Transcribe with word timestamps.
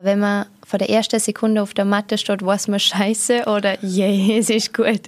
Wenn 0.00 0.20
man 0.20 0.46
von 0.64 0.78
der 0.78 0.90
ersten 0.90 1.18
Sekunde 1.18 1.60
auf 1.60 1.74
der 1.74 1.84
Matte 1.84 2.18
steht, 2.18 2.44
weiß 2.44 2.68
man 2.68 2.78
scheiße 2.78 3.46
oder 3.46 3.82
yeah, 3.82 4.38
es 4.38 4.48
ist 4.48 4.72
gut. 4.72 5.00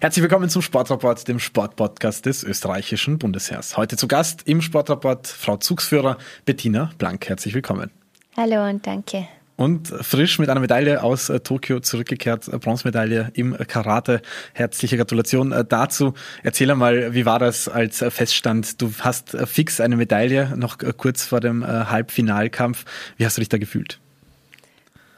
Herzlich 0.00 0.22
willkommen 0.22 0.50
zum 0.50 0.62
Sportrapport, 0.62 1.28
dem 1.28 1.38
Sportpodcast 1.38 2.26
des 2.26 2.42
österreichischen 2.42 3.18
Bundesheers. 3.18 3.76
Heute 3.76 3.96
zu 3.96 4.08
Gast 4.08 4.42
im 4.48 4.62
Sportrapport 4.62 5.28
Frau 5.28 5.58
Zugsführer 5.58 6.18
Bettina 6.44 6.90
Blank. 6.98 7.28
Herzlich 7.28 7.54
willkommen. 7.54 7.92
Hallo 8.36 8.68
und 8.68 8.84
danke. 8.84 9.28
Und 9.58 9.88
frisch 9.88 10.38
mit 10.38 10.48
einer 10.50 10.60
Medaille 10.60 11.02
aus 11.02 11.30
äh, 11.30 11.40
Tokio 11.40 11.80
zurückgekehrt, 11.80 12.46
äh, 12.46 12.58
Bronzemedaille 12.58 13.32
im 13.34 13.56
Karate. 13.66 14.22
Herzliche 14.52 14.96
Gratulation 14.96 15.50
äh, 15.50 15.64
dazu. 15.64 16.14
Erzähl 16.44 16.70
einmal, 16.70 17.12
wie 17.12 17.26
war 17.26 17.40
das 17.40 17.68
als 17.68 17.98
Feststand? 17.98 18.80
Du 18.80 18.92
hast 19.00 19.36
fix 19.46 19.80
eine 19.80 19.96
Medaille, 19.96 20.56
noch 20.56 20.78
kurz 20.96 21.24
vor 21.24 21.40
dem 21.40 21.66
Halbfinalkampf. 21.66 22.84
Wie 23.16 23.26
hast 23.26 23.36
du 23.36 23.40
dich 23.40 23.48
da 23.48 23.58
gefühlt? 23.58 23.98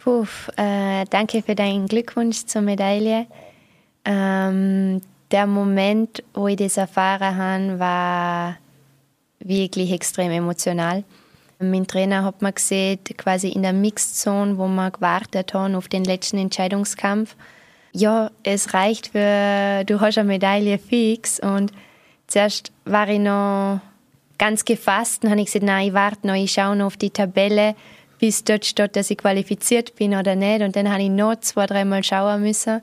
Puh, 0.03 0.27
äh, 0.57 1.05
danke 1.11 1.43
für 1.43 1.55
deinen 1.55 1.87
Glückwunsch 1.87 2.47
zur 2.47 2.63
Medaille. 2.63 3.27
Ähm, 4.07 5.03
der 5.31 5.47
Moment, 5.47 6.23
wo 6.33 6.49
ich 6.49 6.57
das 6.57 6.79
erfahren 6.79 7.37
habe, 7.37 7.79
war 7.79 8.57
wirklich 9.39 9.93
extrem 9.93 10.31
emotional. 10.31 11.05
Mein 11.63 11.87
Trainer 11.87 12.25
hat 12.25 12.41
mir 12.41 12.53
gesehen, 12.53 13.01
quasi 13.19 13.51
in 13.51 13.63
der 13.63 13.75
Mixed 13.75 14.17
Zone, 14.17 14.57
wo 14.57 14.67
wir 14.67 14.91
gewartet 14.91 15.53
haben 15.53 15.75
auf 15.75 15.89
den 15.89 16.05
letzten 16.05 16.39
Entscheidungskampf. 16.39 17.37
Ja, 17.93 18.31
es 18.45 18.73
reicht 18.73 19.09
für, 19.09 19.85
du 19.85 20.01
hast 20.01 20.17
eine 20.17 20.27
Medaille 20.27 20.79
fix. 20.79 21.39
Und 21.39 21.71
zuerst 22.29 22.73
war 22.87 23.09
ich 23.09 23.19
noch 23.19 23.81
ganz 24.39 24.65
gefasst 24.65 25.23
und 25.23 25.31
habe 25.31 25.45
gesagt, 25.45 25.63
nein, 25.65 25.89
ich 25.89 25.93
warte 25.93 26.27
noch, 26.27 26.35
ich 26.35 26.51
schaue 26.51 26.77
noch 26.77 26.87
auf 26.87 26.97
die 26.97 27.11
Tabelle, 27.11 27.75
bis 28.19 28.43
dort 28.43 28.65
steht, 28.65 28.97
dass 28.97 29.11
ich 29.11 29.19
qualifiziert 29.19 29.97
bin 29.97 30.15
oder 30.15 30.37
nicht. 30.37 30.63
Und 30.63 30.77
dann 30.77 30.91
habe 30.91 31.03
ich 31.03 31.11
noch 31.11 31.41
zwei, 31.41 31.67
dreimal 31.67 32.03
schauen 32.03 32.41
müssen. 32.41 32.81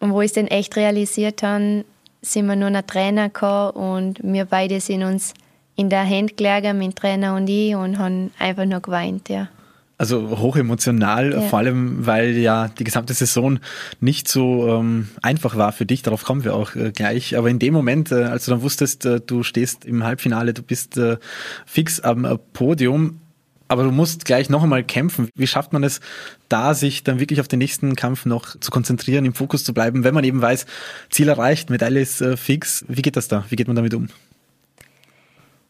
Und 0.00 0.12
wo 0.12 0.20
ich 0.20 0.30
es 0.30 0.32
dann 0.32 0.48
echt 0.48 0.74
realisiert 0.74 1.44
habe, 1.44 1.84
sind 2.22 2.46
wir 2.46 2.56
nur 2.56 2.70
noch 2.70 2.82
Trainer 2.82 3.28
gekommen 3.28 3.70
und 3.70 4.20
wir 4.20 4.46
beide 4.46 4.80
sind 4.80 5.04
uns 5.04 5.32
in 5.76 5.90
der 5.90 6.08
Hand 6.08 6.36
gelegen, 6.36 6.78
mein 6.78 6.94
Trainer 6.94 7.34
und 7.34 7.48
ich, 7.48 7.74
und 7.74 7.98
haben 7.98 8.30
einfach 8.38 8.64
nur 8.64 8.80
geweint, 8.80 9.28
ja. 9.28 9.48
Also 9.96 10.38
hochemotional, 10.40 11.32
ja. 11.32 11.40
vor 11.42 11.60
allem, 11.60 12.04
weil 12.04 12.36
ja 12.36 12.66
die 12.66 12.82
gesamte 12.82 13.14
Saison 13.14 13.60
nicht 14.00 14.26
so 14.26 14.68
ähm, 14.68 15.08
einfach 15.22 15.56
war 15.56 15.70
für 15.70 15.86
dich. 15.86 16.02
Darauf 16.02 16.24
kommen 16.24 16.42
wir 16.42 16.54
auch 16.54 16.74
äh, 16.74 16.90
gleich. 16.90 17.38
Aber 17.38 17.48
in 17.48 17.60
dem 17.60 17.72
Moment, 17.72 18.10
äh, 18.10 18.24
als 18.24 18.46
du 18.46 18.50
dann 18.50 18.62
wusstest, 18.62 19.06
äh, 19.06 19.20
du 19.20 19.44
stehst 19.44 19.84
im 19.84 20.02
Halbfinale, 20.02 20.52
du 20.52 20.62
bist 20.62 20.96
äh, 20.96 21.16
fix 21.64 22.00
am 22.00 22.24
äh, 22.24 22.36
Podium, 22.52 23.20
aber 23.68 23.84
du 23.84 23.92
musst 23.92 24.24
gleich 24.24 24.50
noch 24.50 24.64
einmal 24.64 24.82
kämpfen. 24.82 25.28
Wie 25.36 25.46
schafft 25.46 25.72
man 25.72 25.84
es, 25.84 26.00
da 26.48 26.74
sich 26.74 27.04
dann 27.04 27.20
wirklich 27.20 27.40
auf 27.40 27.48
den 27.48 27.60
nächsten 27.60 27.94
Kampf 27.94 28.26
noch 28.26 28.58
zu 28.58 28.72
konzentrieren, 28.72 29.24
im 29.24 29.34
Fokus 29.34 29.62
zu 29.62 29.72
bleiben, 29.72 30.02
wenn 30.02 30.12
man 30.12 30.24
eben 30.24 30.42
weiß, 30.42 30.66
Ziel 31.08 31.28
erreicht, 31.28 31.70
Medaille 31.70 32.00
ist 32.00 32.20
äh, 32.20 32.36
fix. 32.36 32.84
Wie 32.88 33.02
geht 33.02 33.16
das 33.16 33.28
da? 33.28 33.44
Wie 33.48 33.56
geht 33.56 33.68
man 33.68 33.76
damit 33.76 33.94
um? 33.94 34.08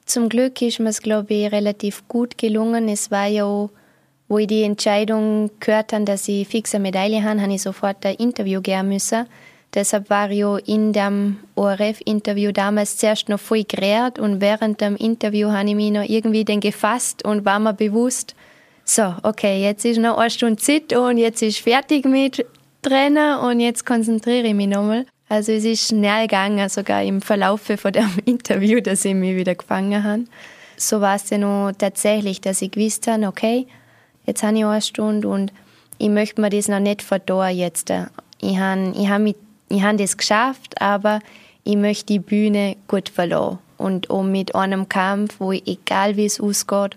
Zum 0.07 0.29
Glück 0.29 0.61
ist 0.61 0.81
mir 0.81 0.91
es, 0.91 1.01
glaube 1.01 1.33
ich, 1.33 1.51
relativ 1.51 2.07
gut 2.09 2.37
gelungen. 2.37 2.89
Es 2.89 3.11
war 3.11 3.27
ja, 3.27 3.69
wo 4.29 4.39
ich 4.39 4.47
die 4.47 4.63
Entscheidung 4.63 5.51
gehört 5.61 5.93
habe, 5.93 6.05
dass 6.05 6.29
ich 6.29 6.47
fixe 6.47 6.79
Medaille 6.79 7.23
habe, 7.23 7.41
habe 7.41 7.55
ich 7.55 7.63
sofort 7.63 8.05
ein 8.05 8.17
Interview 8.17 8.61
gehen 8.61 8.89
müssen. 8.89 9.27
Deshalb 9.75 10.09
war 10.09 10.31
ich 10.31 10.69
in 10.69 10.93
dem 10.93 11.39
ORF-Interview 11.57 12.53
damals 12.53 12.97
zuerst 12.97 13.29
noch 13.29 13.41
voll 13.41 13.65
gerät 13.65 14.21
und 14.21 14.41
während 14.41 14.81
dem 14.81 14.95
Interview 14.97 15.51
habe 15.51 15.71
ich 15.71 15.75
mich 15.75 15.91
noch 15.91 16.09
irgendwie 16.09 16.45
dann 16.45 16.61
gefasst 16.61 17.25
und 17.25 17.45
war 17.45 17.59
mir 17.59 17.75
bewusst, 17.75 18.37
so, 18.85 19.15
okay, 19.23 19.63
jetzt 19.63 19.85
ist 19.85 19.99
noch 19.99 20.19
eine 20.19 20.31
Stunde 20.31 20.63
Zeit 20.63 20.93
und 20.93 21.19
jetzt 21.19 21.43
ist 21.43 21.59
fertig 21.59 22.05
mit 22.05 22.47
Trainer 22.83 23.43
und 23.43 23.59
jetzt 23.59 23.85
konzentriere 23.85 24.47
ich 24.49 24.55
mich 24.55 24.69
nochmal. 24.69 25.07
Also 25.29 25.53
es 25.53 25.65
ist 25.65 25.89
schnell 25.89 26.27
gegangen, 26.27 26.69
sogar 26.69 27.03
im 27.03 27.21
Verlauf 27.21 27.63
von 27.63 27.93
dem 27.93 28.11
Interview, 28.25 28.81
dass 28.81 29.05
ich 29.05 29.15
mich 29.15 29.37
wieder 29.37 29.55
gefangen 29.55 30.05
habe. 30.05 30.25
So 30.77 31.01
war 31.01 31.17
es 31.17 31.27
dann 31.27 31.45
auch 31.45 31.73
tatsächlich, 31.77 32.41
dass 32.41 32.63
ich 32.63 32.73
gewusst 32.73 33.07
habe, 33.07 33.27
okay, 33.27 33.67
jetzt 34.27 34.43
habe 34.43 34.59
ich 34.59 34.65
eine 34.65 34.83
Stunde 34.83 35.29
und 35.29 35.53
ich 35.99 36.09
möchte 36.09 36.41
mir 36.41 36.51
das 36.51 36.69
noch 36.69 36.81
nicht 36.81 37.03
verdorren 37.03 37.57
jetzt. 37.57 37.91
Ich 38.41 38.59
habe, 38.59 38.93
ich 38.97 39.09
habe 39.09 39.23
mich 39.23 39.37
ich 39.69 39.83
habe 39.83 39.97
das 39.97 40.17
geschafft, 40.17 40.81
aber 40.81 41.21
ich 41.65 41.77
möchte 41.77 42.07
die 42.07 42.19
Bühne 42.19 42.77
gut 42.87 43.09
verloren. 43.09 43.59
Und 43.77 44.11
auch 44.11 44.23
mit 44.23 44.55
einem 44.55 44.89
Kampf, 44.89 45.37
wo 45.41 45.53
ich, 45.53 45.67
egal 45.67 46.17
wie 46.17 46.27
es 46.27 46.41
ausgeht, 46.41 46.97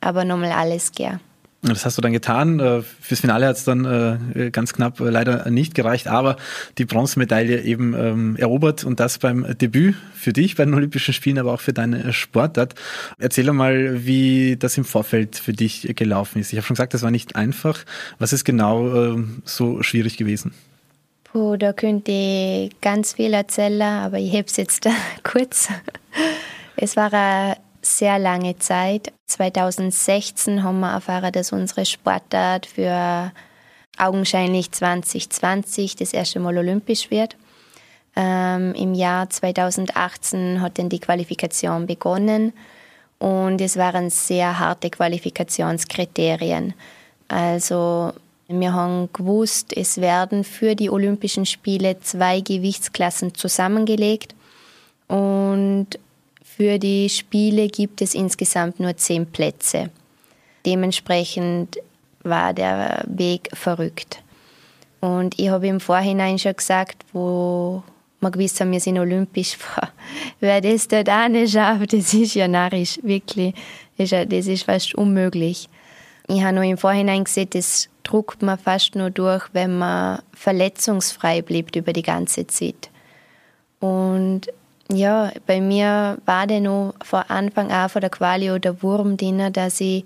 aber 0.00 0.24
nochmal 0.24 0.52
alles 0.52 0.92
gern. 0.92 1.20
Das 1.62 1.84
hast 1.84 1.98
du 1.98 2.02
dann 2.02 2.12
getan. 2.12 2.58
Äh, 2.58 2.80
fürs 2.82 3.20
Finale 3.20 3.46
hat 3.46 3.56
es 3.56 3.64
dann 3.64 3.84
äh, 3.84 4.50
ganz 4.50 4.72
knapp 4.72 4.98
äh, 5.00 5.10
leider 5.10 5.50
nicht 5.50 5.74
gereicht, 5.74 6.08
aber 6.08 6.36
die 6.78 6.86
Bronzemedaille 6.86 7.62
eben 7.62 7.92
ähm, 7.94 8.36
erobert 8.36 8.84
und 8.84 8.98
das 8.98 9.18
beim 9.18 9.46
Debüt 9.58 9.94
für 10.14 10.32
dich 10.32 10.56
bei 10.56 10.64
den 10.64 10.72
Olympischen 10.72 11.12
Spielen, 11.12 11.38
aber 11.38 11.52
auch 11.52 11.60
für 11.60 11.74
deine 11.74 12.14
Sportart. 12.14 12.74
Erzähl 13.18 13.52
mal, 13.52 14.06
wie 14.06 14.56
das 14.56 14.78
im 14.78 14.84
Vorfeld 14.84 15.36
für 15.36 15.52
dich 15.52 15.94
gelaufen 15.96 16.40
ist. 16.40 16.52
Ich 16.52 16.56
habe 16.56 16.66
schon 16.66 16.76
gesagt, 16.76 16.94
das 16.94 17.02
war 17.02 17.10
nicht 17.10 17.36
einfach. 17.36 17.84
Was 18.18 18.32
ist 18.32 18.44
genau 18.44 19.18
so 19.44 19.82
schwierig 19.82 20.16
gewesen? 20.16 20.52
Puh, 21.24 21.56
da 21.56 21.72
könnte 21.72 22.10
ich 22.10 22.80
ganz 22.80 23.14
viel 23.14 23.34
erzählen, 23.34 23.82
aber 23.82 24.18
ich 24.18 24.32
habe 24.32 24.44
es 24.46 24.56
jetzt 24.56 24.88
kurz. 25.22 25.68
Es 26.76 26.96
war 26.96 27.12
eine 27.12 27.56
sehr 27.82 28.18
lange 28.18 28.58
Zeit. 28.58 29.12
2016 29.26 30.62
haben 30.62 30.80
wir 30.80 30.92
erfahren, 30.92 31.32
dass 31.32 31.52
unsere 31.52 31.86
Sportart 31.86 32.66
für 32.66 33.32
augenscheinlich 33.98 34.72
2020 34.72 35.96
das 35.96 36.12
erste 36.12 36.40
Mal 36.40 36.56
olympisch 36.58 37.10
wird. 37.10 37.36
Ähm, 38.16 38.74
Im 38.74 38.94
Jahr 38.94 39.30
2018 39.30 40.60
hat 40.60 40.78
dann 40.78 40.88
die 40.88 40.98
Qualifikation 40.98 41.86
begonnen 41.86 42.52
und 43.18 43.60
es 43.60 43.76
waren 43.76 44.10
sehr 44.10 44.58
harte 44.58 44.90
Qualifikationskriterien. 44.90 46.74
Also 47.28 48.12
wir 48.48 48.72
haben 48.72 49.10
gewusst, 49.12 49.76
es 49.76 50.00
werden 50.00 50.42
für 50.42 50.74
die 50.74 50.90
Olympischen 50.90 51.46
Spiele 51.46 52.00
zwei 52.00 52.40
Gewichtsklassen 52.40 53.34
zusammengelegt 53.34 54.34
und 55.06 55.86
für 56.60 56.78
die 56.78 57.08
Spiele 57.08 57.68
gibt 57.68 58.02
es 58.02 58.14
insgesamt 58.14 58.80
nur 58.80 58.94
zehn 58.94 59.24
Plätze. 59.24 59.88
Dementsprechend 60.66 61.78
war 62.22 62.52
der 62.52 63.02
Weg 63.06 63.48
verrückt. 63.54 64.22
Und 65.00 65.38
ich 65.38 65.48
habe 65.48 65.68
im 65.68 65.80
Vorhinein 65.80 66.38
schon 66.38 66.54
gesagt, 66.54 67.02
wo 67.14 67.82
wir 68.20 68.30
gewusst 68.30 68.60
haben, 68.60 68.72
wir 68.72 68.80
sind 68.80 68.98
olympisch, 68.98 69.56
wer 70.40 70.60
das 70.60 70.86
dort 70.86 71.08
auch 71.08 71.28
nicht 71.28 71.54
schafft, 71.54 71.94
das 71.94 72.12
ist 72.12 72.34
ja 72.34 72.46
narrisch, 72.46 73.00
wirklich. 73.02 73.54
Das 73.96 74.12
ist 74.12 74.64
fast 74.64 74.94
unmöglich. 74.94 75.66
Ich 76.28 76.42
habe 76.42 76.56
noch 76.56 76.62
im 76.62 76.76
Vorhinein 76.76 77.24
gesehen, 77.24 77.48
das 77.48 77.88
druckt 78.02 78.42
man 78.42 78.58
fast 78.58 78.96
nur 78.96 79.08
durch, 79.08 79.44
wenn 79.54 79.78
man 79.78 80.20
verletzungsfrei 80.34 81.40
bleibt 81.40 81.76
über 81.76 81.94
die 81.94 82.02
ganze 82.02 82.46
Zeit. 82.46 82.90
Und 83.78 84.48
ja, 84.92 85.32
bei 85.46 85.60
mir 85.60 86.18
war 86.26 86.46
der 86.46 86.60
noch 86.60 86.94
vor 87.02 87.30
Anfang 87.30 87.70
an 87.70 87.88
von 87.88 88.00
der 88.00 88.10
Quali 88.10 88.50
oder 88.50 88.82
Wurm 88.82 89.16
drin, 89.16 89.52
dass 89.52 89.80
ich 89.80 90.04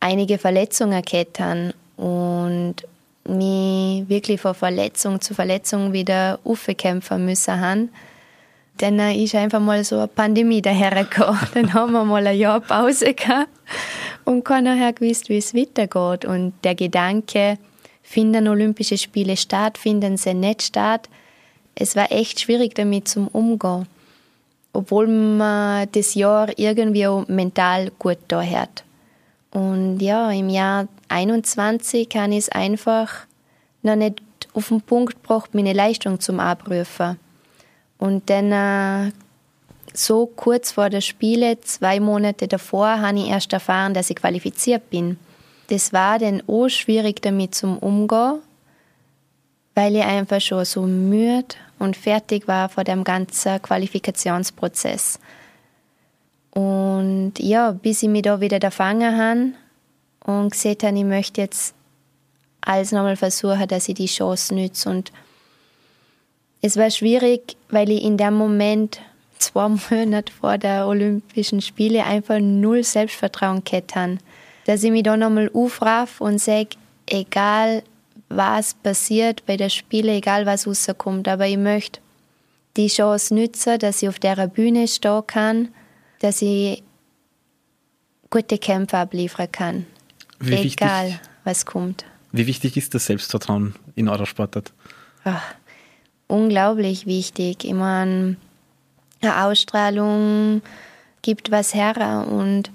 einige 0.00 0.38
Verletzungen 0.38 1.02
gehabt 1.02 1.40
habe 1.40 1.74
und 1.96 2.76
mich 3.26 4.08
wirklich 4.08 4.40
von 4.40 4.54
Verletzung 4.54 5.20
zu 5.20 5.34
Verletzung 5.34 5.92
wieder 5.92 6.38
aufkämpfen 6.44 7.24
müssen 7.24 7.58
haben. 7.58 7.90
Dann 8.78 8.98
ist 8.98 9.34
einfach 9.34 9.60
mal 9.60 9.84
so 9.84 9.98
eine 9.98 10.08
Pandemie 10.08 10.60
dahergekommen. 10.60 11.40
Dann 11.54 11.72
haben 11.72 11.92
wir 11.92 12.04
mal 12.04 12.26
ein 12.26 12.36
Jahr 12.36 12.60
Pause 12.60 13.14
gehabt 13.14 13.48
und 14.24 14.44
keiner 14.44 14.78
hat 14.78 14.96
gewusst, 14.96 15.28
wie 15.28 15.38
es 15.38 15.54
weitergeht. 15.54 16.24
Und 16.24 16.52
der 16.64 16.74
Gedanke, 16.74 17.56
finden 18.02 18.48
Olympische 18.48 18.98
Spiele 18.98 19.36
statt, 19.36 19.78
finden 19.78 20.16
sie 20.16 20.34
nicht 20.34 20.62
statt, 20.62 21.08
es 21.76 21.96
war 21.96 22.12
echt 22.12 22.40
schwierig 22.40 22.74
damit 22.74 23.08
zum 23.08 23.28
Umgehen. 23.28 23.86
Obwohl 24.74 25.06
man 25.06 25.88
das 25.92 26.14
Jahr 26.14 26.50
irgendwie 26.58 27.06
auch 27.06 27.26
mental 27.28 27.90
gut 27.98 28.18
da 28.28 28.42
hat. 28.42 28.84
Und 29.50 30.00
ja, 30.00 30.30
im 30.32 30.48
Jahr 30.48 30.88
21 31.08 32.08
kann 32.08 32.32
ich 32.32 32.38
es 32.38 32.48
einfach 32.50 33.26
noch 33.82 33.96
nicht 33.96 34.20
auf 34.52 34.68
den 34.68 34.80
Punkt 34.82 35.14
gebracht, 35.22 35.54
meine 35.54 35.72
Leistung 35.72 36.20
zum 36.20 36.40
Abrufen. 36.40 37.18
Und 37.98 38.28
dann 38.28 38.52
äh, 38.52 39.12
so 39.92 40.26
kurz 40.26 40.72
vor 40.72 40.90
der 40.90 41.00
Spiele, 41.00 41.60
zwei 41.60 42.00
Monate 42.00 42.48
davor, 42.48 43.00
habe 43.00 43.18
ich 43.18 43.28
erst 43.28 43.52
erfahren, 43.52 43.94
dass 43.94 44.10
ich 44.10 44.16
qualifiziert 44.16 44.90
bin. 44.90 45.18
Das 45.68 45.92
war 45.92 46.18
dann 46.18 46.42
auch 46.46 46.68
schwierig 46.68 47.22
damit 47.22 47.54
zum 47.54 47.78
Umgehen, 47.78 48.40
weil 49.74 49.96
ich 49.96 50.02
einfach 50.02 50.40
schon 50.40 50.64
so 50.64 50.82
müde 50.82 51.54
und 51.78 51.96
fertig 51.96 52.48
war 52.48 52.68
vor 52.68 52.84
dem 52.84 53.04
ganzen 53.04 53.60
Qualifikationsprozess. 53.60 55.18
Und 56.50 57.32
ja, 57.38 57.72
bis 57.72 58.02
ich 58.02 58.08
mich 58.08 58.22
da 58.22 58.40
wieder 58.40 58.60
gefangen 58.60 59.18
habe 59.18 59.52
und 60.24 60.50
gesehen 60.50 60.76
habe, 60.82 60.98
ich 60.98 61.04
möchte 61.04 61.40
jetzt 61.40 61.74
alles 62.60 62.92
nochmal 62.92 63.16
versuchen, 63.16 63.66
dass 63.68 63.88
ich 63.88 63.94
die 63.94 64.06
Chance 64.06 64.54
nütze. 64.54 64.88
Und 64.88 65.12
es 66.62 66.76
war 66.76 66.90
schwierig, 66.90 67.56
weil 67.68 67.90
ich 67.90 68.02
in 68.02 68.16
dem 68.16 68.34
Moment 68.34 69.00
zwei 69.38 69.68
Monate 69.90 70.32
vor 70.32 70.58
der 70.58 70.86
Olympischen 70.86 71.60
Spiele 71.60 72.04
einfach 72.04 72.38
null 72.40 72.84
Selbstvertrauen 72.84 73.64
gehabt 73.64 73.96
habe. 73.96 74.18
Dass 74.66 74.82
ich 74.82 74.90
mich 74.90 75.02
da 75.02 75.16
nochmal 75.16 75.50
aufraff 75.52 76.20
und 76.20 76.40
sage, 76.40 76.70
egal 77.06 77.82
was 78.28 78.74
passiert 78.74 79.44
bei 79.46 79.56
der 79.56 79.68
Spiele, 79.68 80.12
egal 80.12 80.46
was 80.46 80.66
rauskommt, 80.66 81.28
aber 81.28 81.46
ich 81.46 81.56
möchte 81.56 82.00
die 82.76 82.88
Chance 82.88 83.34
nutzen, 83.34 83.78
dass 83.78 84.02
ich 84.02 84.08
auf 84.08 84.18
der 84.18 84.46
Bühne 84.48 84.88
stehen 84.88 85.26
kann, 85.26 85.68
dass 86.20 86.42
ich 86.42 86.82
gute 88.30 88.58
Kämpfe 88.58 88.98
abliefern 88.98 89.50
kann. 89.52 89.86
Wie 90.40 90.54
egal 90.54 91.06
wichtig, 91.06 91.20
was 91.44 91.66
kommt. 91.66 92.04
Wie 92.32 92.46
wichtig 92.46 92.76
ist 92.76 92.94
das 92.94 93.06
Selbstvertrauen 93.06 93.74
in 93.94 94.08
eurer 94.08 94.26
Sportart? 94.26 94.72
Ach, 95.22 95.54
unglaublich 96.26 97.06
wichtig. 97.06 97.64
Ich 97.64 97.74
meine, 97.74 98.36
eine 99.20 99.44
Ausstrahlung 99.44 100.62
gibt 101.22 101.50
was 101.50 101.74
her 101.74 102.26
und 102.28 102.70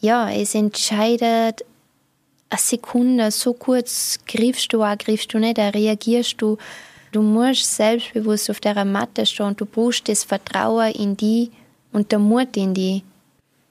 ja, 0.00 0.30
es 0.30 0.54
entscheidet 0.54 1.64
eine 2.52 2.60
Sekunde, 2.60 3.30
so 3.30 3.54
kurz 3.54 4.18
griffst 4.28 4.72
du 4.72 4.82
auch, 4.82 4.98
griffst 4.98 5.32
du 5.32 5.38
nicht, 5.38 5.58
da 5.58 5.70
reagierst 5.70 6.40
du. 6.40 6.58
Du 7.10 7.22
musst 7.22 7.76
selbstbewusst 7.76 8.50
auf 8.50 8.60
der 8.60 8.84
Matte 8.84 9.26
stehen, 9.26 9.56
du 9.56 9.66
brauchst 9.66 10.08
das 10.08 10.24
Vertrauen 10.24 10.92
in 10.92 11.16
die 11.16 11.50
und 11.92 12.12
der 12.12 12.18
Mut 12.18 12.56
in 12.56 12.74
die. 12.74 13.02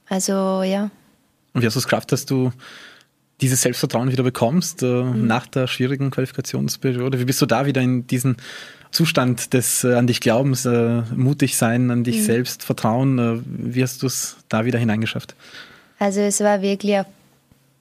Also 0.10 0.63
ja. 0.63 0.89
Und 1.54 1.62
wie 1.62 1.66
hast 1.66 1.75
du 1.75 1.80
es 1.80 1.86
geschafft, 1.86 2.12
dass 2.12 2.25
du 2.25 2.51
dieses 3.39 3.62
Selbstvertrauen 3.62 4.12
wieder 4.12 4.24
bekommst 4.24 4.84
äh, 4.84 4.86
mhm. 4.86 5.25
nach 5.25 5.48
der 5.48 5.68
schwierigen 5.68 6.12
Qualifikationsperiode? 6.12 7.19
Wie 7.19 7.25
bist 7.25 7.42
du 7.42 7.45
da 7.45 7.66
wieder 7.66 7.81
in 7.81 8.06
diesen 8.07 8.38
Zustand 8.92 9.54
des 9.54 9.84
äh, 9.84 9.94
an 9.94 10.07
dich 10.07 10.22
Glaubens, 10.22 10.66
äh, 10.66 11.01
mutig 11.16 11.57
sein, 11.57 11.92
an 11.92 12.04
dich 12.04 12.18
mhm. 12.18 12.25
selbst 12.25 12.63
vertrauen? 12.63 13.19
Äh, 13.19 13.42
wie 13.45 13.84
hast 13.84 14.04
du 14.04 14.07
es 14.07 14.38
da 14.50 14.66
wieder 14.66 14.80
hineingeschafft? 14.80 15.36
Also 15.98 16.19
es 16.22 16.39
war 16.39 16.62
wirklich 16.62 16.98
ein 16.98 17.06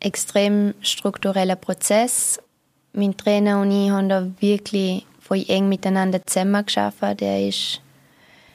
extrem 0.00 0.74
struktureller 0.80 1.56
Prozess. 1.56 2.40
Mein 2.92 3.16
Trainer 3.16 3.60
und 3.60 3.70
ich 3.70 3.90
haben 3.90 4.08
da 4.08 4.26
wirklich 4.40 5.06
voll 5.20 5.44
eng 5.48 5.68
miteinander 5.68 6.26
zusammen 6.26 6.66
geschafft. 6.66 6.98
Der 7.20 7.46
ist 7.46 7.80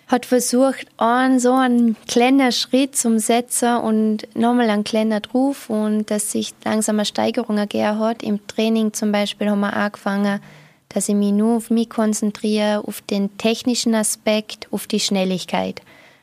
hat 0.07 0.25
versucht, 0.25 0.85
einen 0.97 1.39
so 1.39 1.53
einen 1.53 1.95
kleinen 2.07 2.51
Schritt 2.51 2.95
zum 2.95 3.17
Setzen 3.17 3.77
und 3.77 4.27
nochmal 4.35 4.69
einen 4.69 4.83
kleinen 4.83 5.21
drauf 5.21 5.69
und 5.69 6.11
dass 6.11 6.31
sich 6.31 6.53
langsam 6.63 6.97
eine 6.97 7.05
Steigerung 7.05 7.57
ergeben 7.57 7.99
hat. 7.99 8.21
Im 8.21 8.45
Training 8.47 8.93
zum 8.93 9.11
Beispiel 9.11 9.49
haben 9.49 9.61
wir 9.61 9.73
angefangen, 9.73 10.41
dass 10.89 11.09
ich 11.09 11.15
mich 11.15 11.31
nur 11.31 11.57
auf 11.57 11.71
mich 11.71 11.89
konzentriere, 11.89 12.83
auf 12.87 13.01
den 13.01 13.35
technischen 13.37 13.95
Aspekt, 13.95 14.67
auf 14.71 14.85
die 14.85 14.99
Schnelligkeit. 14.99 15.81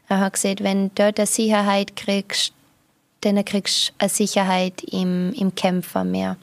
Er 0.09 0.21
hat 0.21 0.35
gesagt, 0.35 0.63
wenn 0.63 0.89
du 0.89 0.91
dort 0.95 1.19
eine 1.19 1.27
Sicherheit 1.27 1.97
kriegst, 1.97 2.53
dann 3.23 3.45
kriegst 3.45 3.89
du 3.89 3.93
eine 3.99 4.09
Sicherheit 4.09 4.83
im, 4.83 5.33
im 5.33 5.55
Kämpfer 5.55 6.05
mehr. 6.05 6.37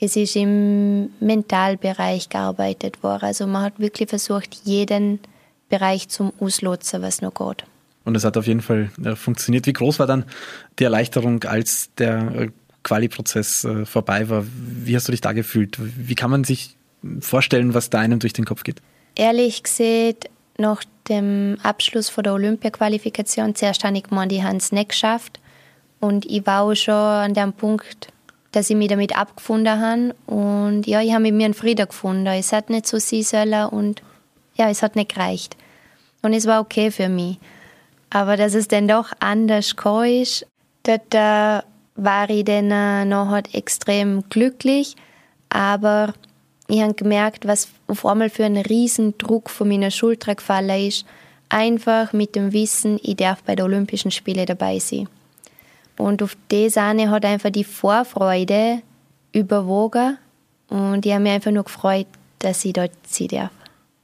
Es 0.00 0.16
ist 0.16 0.34
im 0.34 1.10
Mentalbereich 1.20 2.28
gearbeitet 2.28 3.02
worden. 3.02 3.24
Also 3.24 3.46
man 3.46 3.62
hat 3.62 3.78
wirklich 3.78 4.08
versucht, 4.08 4.62
jeden 4.64 5.20
Bereich 5.68 6.08
zum 6.08 6.32
Auslotzen, 6.40 7.02
was 7.02 7.22
noch 7.22 7.34
geht. 7.34 7.64
Und 8.04 8.16
es 8.16 8.24
hat 8.24 8.36
auf 8.36 8.48
jeden 8.48 8.62
Fall 8.62 8.90
äh, 9.04 9.14
funktioniert. 9.14 9.66
Wie 9.66 9.72
groß 9.72 10.00
war 10.00 10.08
dann 10.08 10.24
die 10.78 10.84
Erleichterung, 10.84 11.44
als 11.44 11.90
der 11.98 12.34
äh, 12.34 12.48
Quali-Prozess 12.82 13.64
äh, 13.64 13.86
vorbei 13.86 14.28
war? 14.28 14.44
Wie 14.44 14.96
hast 14.96 15.06
du 15.06 15.12
dich 15.12 15.20
da 15.20 15.32
gefühlt? 15.32 15.78
Wie 15.78 16.16
kann 16.16 16.30
man 16.30 16.42
sich 16.42 16.76
vorstellen, 17.20 17.74
was 17.74 17.90
da 17.90 18.00
einem 18.00 18.18
durch 18.18 18.32
den 18.32 18.44
Kopf 18.44 18.64
geht? 18.64 18.82
Ehrlich 19.14 19.62
gesagt, 19.62 20.28
nach 20.58 20.82
dem 21.08 21.58
Abschluss 21.62 22.08
von 22.08 22.24
der 22.24 22.34
Olympia-Qualifikation, 22.34 23.54
zuerst 23.54 23.84
habe 23.84 23.96
ich 23.96 24.04
gemeint, 24.04 24.32
ich 24.32 24.42
habe 24.42 24.56
es 24.56 24.72
nicht 24.72 24.90
geschafft. 24.90 25.38
Und 26.02 26.26
ich 26.26 26.44
war 26.46 26.62
auch 26.62 26.74
schon 26.74 26.94
an 26.94 27.32
dem 27.32 27.52
Punkt, 27.52 28.08
dass 28.50 28.68
ich 28.68 28.74
mich 28.74 28.88
damit 28.88 29.16
abgefunden 29.16 29.80
habe. 29.80 30.16
Und 30.26 30.84
ja, 30.88 31.00
ich 31.00 31.12
habe 31.12 31.22
mit 31.22 31.34
mir 31.34 31.44
einen 31.44 31.54
Frieden 31.54 31.86
gefunden. 31.86 32.26
Es 32.26 32.52
hat 32.52 32.70
nicht 32.70 32.88
so 32.88 32.98
sein 32.98 33.22
sollen 33.22 33.66
und 33.66 34.02
ja, 34.56 34.68
es 34.68 34.82
hat 34.82 34.96
nicht 34.96 35.14
gereicht. 35.14 35.56
Und 36.20 36.32
es 36.32 36.46
war 36.46 36.60
okay 36.60 36.90
für 36.90 37.08
mich. 37.08 37.38
Aber 38.10 38.36
dass 38.36 38.54
es 38.54 38.66
dann 38.66 38.88
doch 38.88 39.12
anders 39.20 39.76
kam, 39.76 40.02
ist, 40.02 40.44
dort 40.82 41.14
äh, 41.14 41.62
war 41.94 42.30
ich 42.30 42.44
dann 42.46 42.72
äh, 42.72 43.04
noch 43.04 43.40
extrem 43.52 44.24
glücklich. 44.28 44.96
Aber 45.50 46.14
ich 46.66 46.82
habe 46.82 46.94
gemerkt, 46.94 47.46
was 47.46 47.68
auf 47.86 48.04
einmal 48.04 48.28
für 48.28 48.44
ein 48.44 48.56
riesen 48.56 49.16
Druck 49.18 49.50
von 49.50 49.68
meiner 49.68 49.92
Schulter 49.92 50.34
gefallen 50.34 50.88
ist. 50.88 51.06
Einfach 51.48 52.12
mit 52.12 52.34
dem 52.34 52.52
Wissen, 52.52 52.98
ich 53.04 53.14
darf 53.14 53.44
bei 53.44 53.54
den 53.54 53.66
Olympischen 53.66 54.10
Spielen 54.10 54.46
dabei 54.46 54.80
sein. 54.80 55.06
Und 56.02 56.20
auf 56.20 56.36
diese 56.50 56.70
Sahne 56.70 57.10
hat 57.10 57.24
einfach 57.24 57.50
die 57.50 57.62
Vorfreude 57.62 58.82
überwogen. 59.32 60.18
Und 60.68 61.06
ich 61.06 61.12
habe 61.12 61.22
mich 61.22 61.32
einfach 61.32 61.52
nur 61.52 61.62
gefreut, 61.62 62.08
dass 62.40 62.64
ich 62.64 62.72
dort 62.72 62.90
sein 63.06 63.28
darf. 63.28 63.50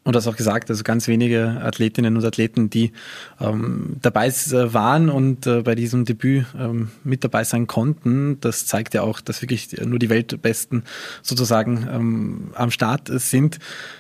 Und 0.05 0.17
das 0.17 0.27
auch 0.27 0.37
gesagt, 0.37 0.71
also 0.71 0.85
ganz 0.85 1.07
wenige 1.07 1.61
Athletinnen 1.61 2.17
und 2.17 2.25
Athleten, 2.25 2.71
die 2.71 2.93
ähm, 3.41 3.97
dabei 4.01 4.29
äh, 4.29 4.73
waren 4.73 5.11
und 5.11 5.47
äh, 5.47 5.61
bei 5.61 5.75
diesem 5.75 6.07
Debüt 6.07 6.47
ähm, 6.59 6.91
mit 7.05 7.25
dabei 7.25 7.45
sein 7.45 7.67
konnten. 7.67 8.41
Das 8.41 8.65
zeigt 8.65 8.95
ja 8.95 9.03
auch, 9.03 9.21
dass 9.21 9.43
wirklich 9.43 9.77
nur 9.85 9.99
die 9.99 10.09
Weltbesten 10.09 10.85
sozusagen 11.23 11.87
ähm, 11.93 12.51
am 12.55 12.71
Start 12.71 13.11
sind. 13.13 13.59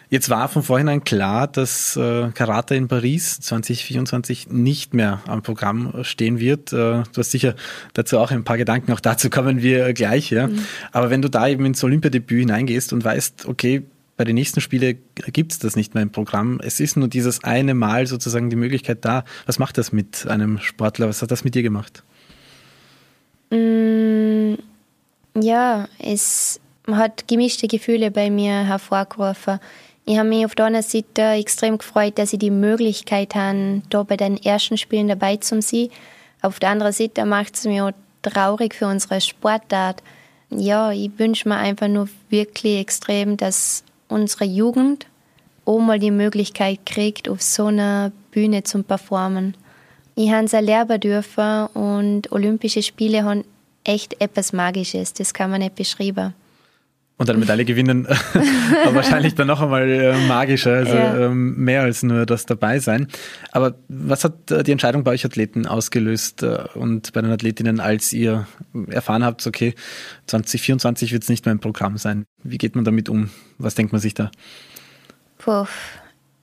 Jetzt 0.08 0.30
war 0.30 0.48
von 0.48 0.62
vornherein 0.62 1.04
klar, 1.04 1.46
dass 1.46 1.94
äh, 1.96 2.30
Karate 2.32 2.74
in 2.74 2.88
Paris 2.88 3.40
2024 3.40 4.48
nicht 4.48 4.94
mehr 4.94 5.20
am 5.26 5.42
Programm 5.42 5.92
stehen 6.04 6.38
wird. 6.38 6.72
Äh, 6.72 7.02
du 7.02 7.18
hast 7.18 7.32
sicher 7.32 7.54
dazu 7.92 8.18
auch 8.18 8.30
ein 8.30 8.44
paar 8.44 8.56
Gedanken, 8.56 8.92
auch 8.92 9.00
dazu 9.00 9.28
kommen 9.28 9.60
wir 9.60 9.92
gleich. 9.92 10.30
Ja. 10.30 10.46
Mhm. 10.46 10.60
Aber 10.90 11.10
wenn 11.10 11.20
du 11.20 11.28
da 11.28 11.48
eben 11.48 11.66
ins 11.66 11.84
Olympiadebüt 11.84 12.40
hineingehst 12.40 12.94
und 12.94 13.04
weißt, 13.04 13.44
okay, 13.44 13.84
bei 14.18 14.24
den 14.24 14.34
nächsten 14.34 14.60
Spielen 14.60 14.98
gibt 15.32 15.52
es 15.52 15.60
das 15.60 15.76
nicht 15.76 15.94
mehr 15.94 16.02
im 16.02 16.10
Programm. 16.10 16.60
Es 16.62 16.80
ist 16.80 16.96
nur 16.96 17.06
dieses 17.06 17.44
eine 17.44 17.72
Mal 17.72 18.06
sozusagen 18.08 18.50
die 18.50 18.56
Möglichkeit 18.56 19.04
da. 19.04 19.24
Was 19.46 19.60
macht 19.60 19.78
das 19.78 19.92
mit 19.92 20.26
einem 20.26 20.58
Sportler? 20.58 21.08
Was 21.08 21.22
hat 21.22 21.30
das 21.30 21.44
mit 21.44 21.54
dir 21.54 21.62
gemacht? 21.62 22.02
Mm, 23.50 24.54
ja, 25.40 25.88
es 26.00 26.60
hat 26.90 27.28
gemischte 27.28 27.68
Gefühle 27.68 28.10
bei 28.10 28.28
mir 28.28 28.64
hervorgerufen. 28.64 29.60
Ich 30.04 30.18
habe 30.18 30.28
mich 30.28 30.44
auf 30.44 30.56
der 30.56 30.66
einen 30.66 30.82
Seite 30.82 31.22
extrem 31.22 31.78
gefreut, 31.78 32.18
dass 32.18 32.32
ich 32.32 32.40
die 32.40 32.50
Möglichkeit 32.50 33.36
habe, 33.36 33.82
da 33.88 34.02
bei 34.02 34.16
den 34.16 34.36
ersten 34.36 34.78
Spielen 34.78 35.06
dabei 35.06 35.36
zu 35.36 35.62
sein. 35.62 35.90
Auf 36.42 36.58
der 36.58 36.70
anderen 36.70 36.92
Seite 36.92 37.24
macht 37.24 37.54
es 37.54 37.64
mich 37.66 37.80
auch 37.80 37.92
traurig 38.22 38.74
für 38.74 38.88
unsere 38.88 39.20
Sportart. 39.20 40.02
Ja, 40.50 40.90
ich 40.90 41.10
wünsche 41.18 41.48
mir 41.48 41.56
einfach 41.56 41.86
nur 41.86 42.08
wirklich 42.30 42.80
extrem, 42.80 43.36
dass 43.36 43.84
unsere 44.08 44.44
Jugend 44.44 45.06
auch 45.64 45.78
mal 45.78 45.98
die 45.98 46.10
Möglichkeit 46.10 46.80
kriegt, 46.86 47.28
auf 47.28 47.42
so 47.42 47.66
einer 47.66 48.10
Bühne 48.30 48.62
zu 48.62 48.82
performen. 48.82 49.54
Ich 50.14 50.30
habe 50.32 50.44
es 50.46 50.52
erlernen 50.52 51.00
dürfen 51.00 51.66
und 51.68 52.32
Olympische 52.32 52.82
Spiele 52.82 53.24
haben 53.24 53.44
echt 53.84 54.20
etwas 54.20 54.52
Magisches, 54.52 55.12
das 55.12 55.32
kann 55.32 55.50
man 55.50 55.60
nicht 55.60 55.74
beschreiben. 55.74 56.34
Und 57.18 57.28
eine 57.28 57.40
Medaille 57.40 57.64
gewinnen, 57.64 58.06
aber 58.84 58.94
wahrscheinlich 58.94 59.34
dann 59.34 59.48
noch 59.48 59.60
einmal 59.60 59.90
äh, 59.90 60.16
magischer, 60.28 60.74
also 60.74 60.94
ja. 60.94 61.26
ähm, 61.26 61.56
mehr 61.56 61.82
als 61.82 62.04
nur 62.04 62.26
das 62.26 62.46
dabei 62.46 62.78
sein. 62.78 63.08
Aber 63.50 63.74
was 63.88 64.22
hat 64.22 64.52
äh, 64.52 64.62
die 64.62 64.70
Entscheidung 64.70 65.02
bei 65.02 65.10
euch 65.10 65.24
Athleten 65.24 65.66
ausgelöst 65.66 66.44
äh, 66.44 66.66
und 66.74 67.12
bei 67.12 67.20
den 67.20 67.32
Athletinnen, 67.32 67.80
als 67.80 68.12
ihr 68.12 68.46
erfahren 68.88 69.24
habt, 69.24 69.44
okay, 69.48 69.74
2024 70.28 71.12
wird 71.12 71.24
es 71.24 71.28
nicht 71.28 71.44
mehr 71.44 71.52
im 71.52 71.58
Programm 71.58 71.98
sein? 71.98 72.24
Wie 72.44 72.56
geht 72.56 72.76
man 72.76 72.84
damit 72.84 73.08
um? 73.08 73.30
Was 73.58 73.74
denkt 73.74 73.90
man 73.90 74.00
sich 74.00 74.14
da? 74.14 74.30
Puh, 75.38 75.66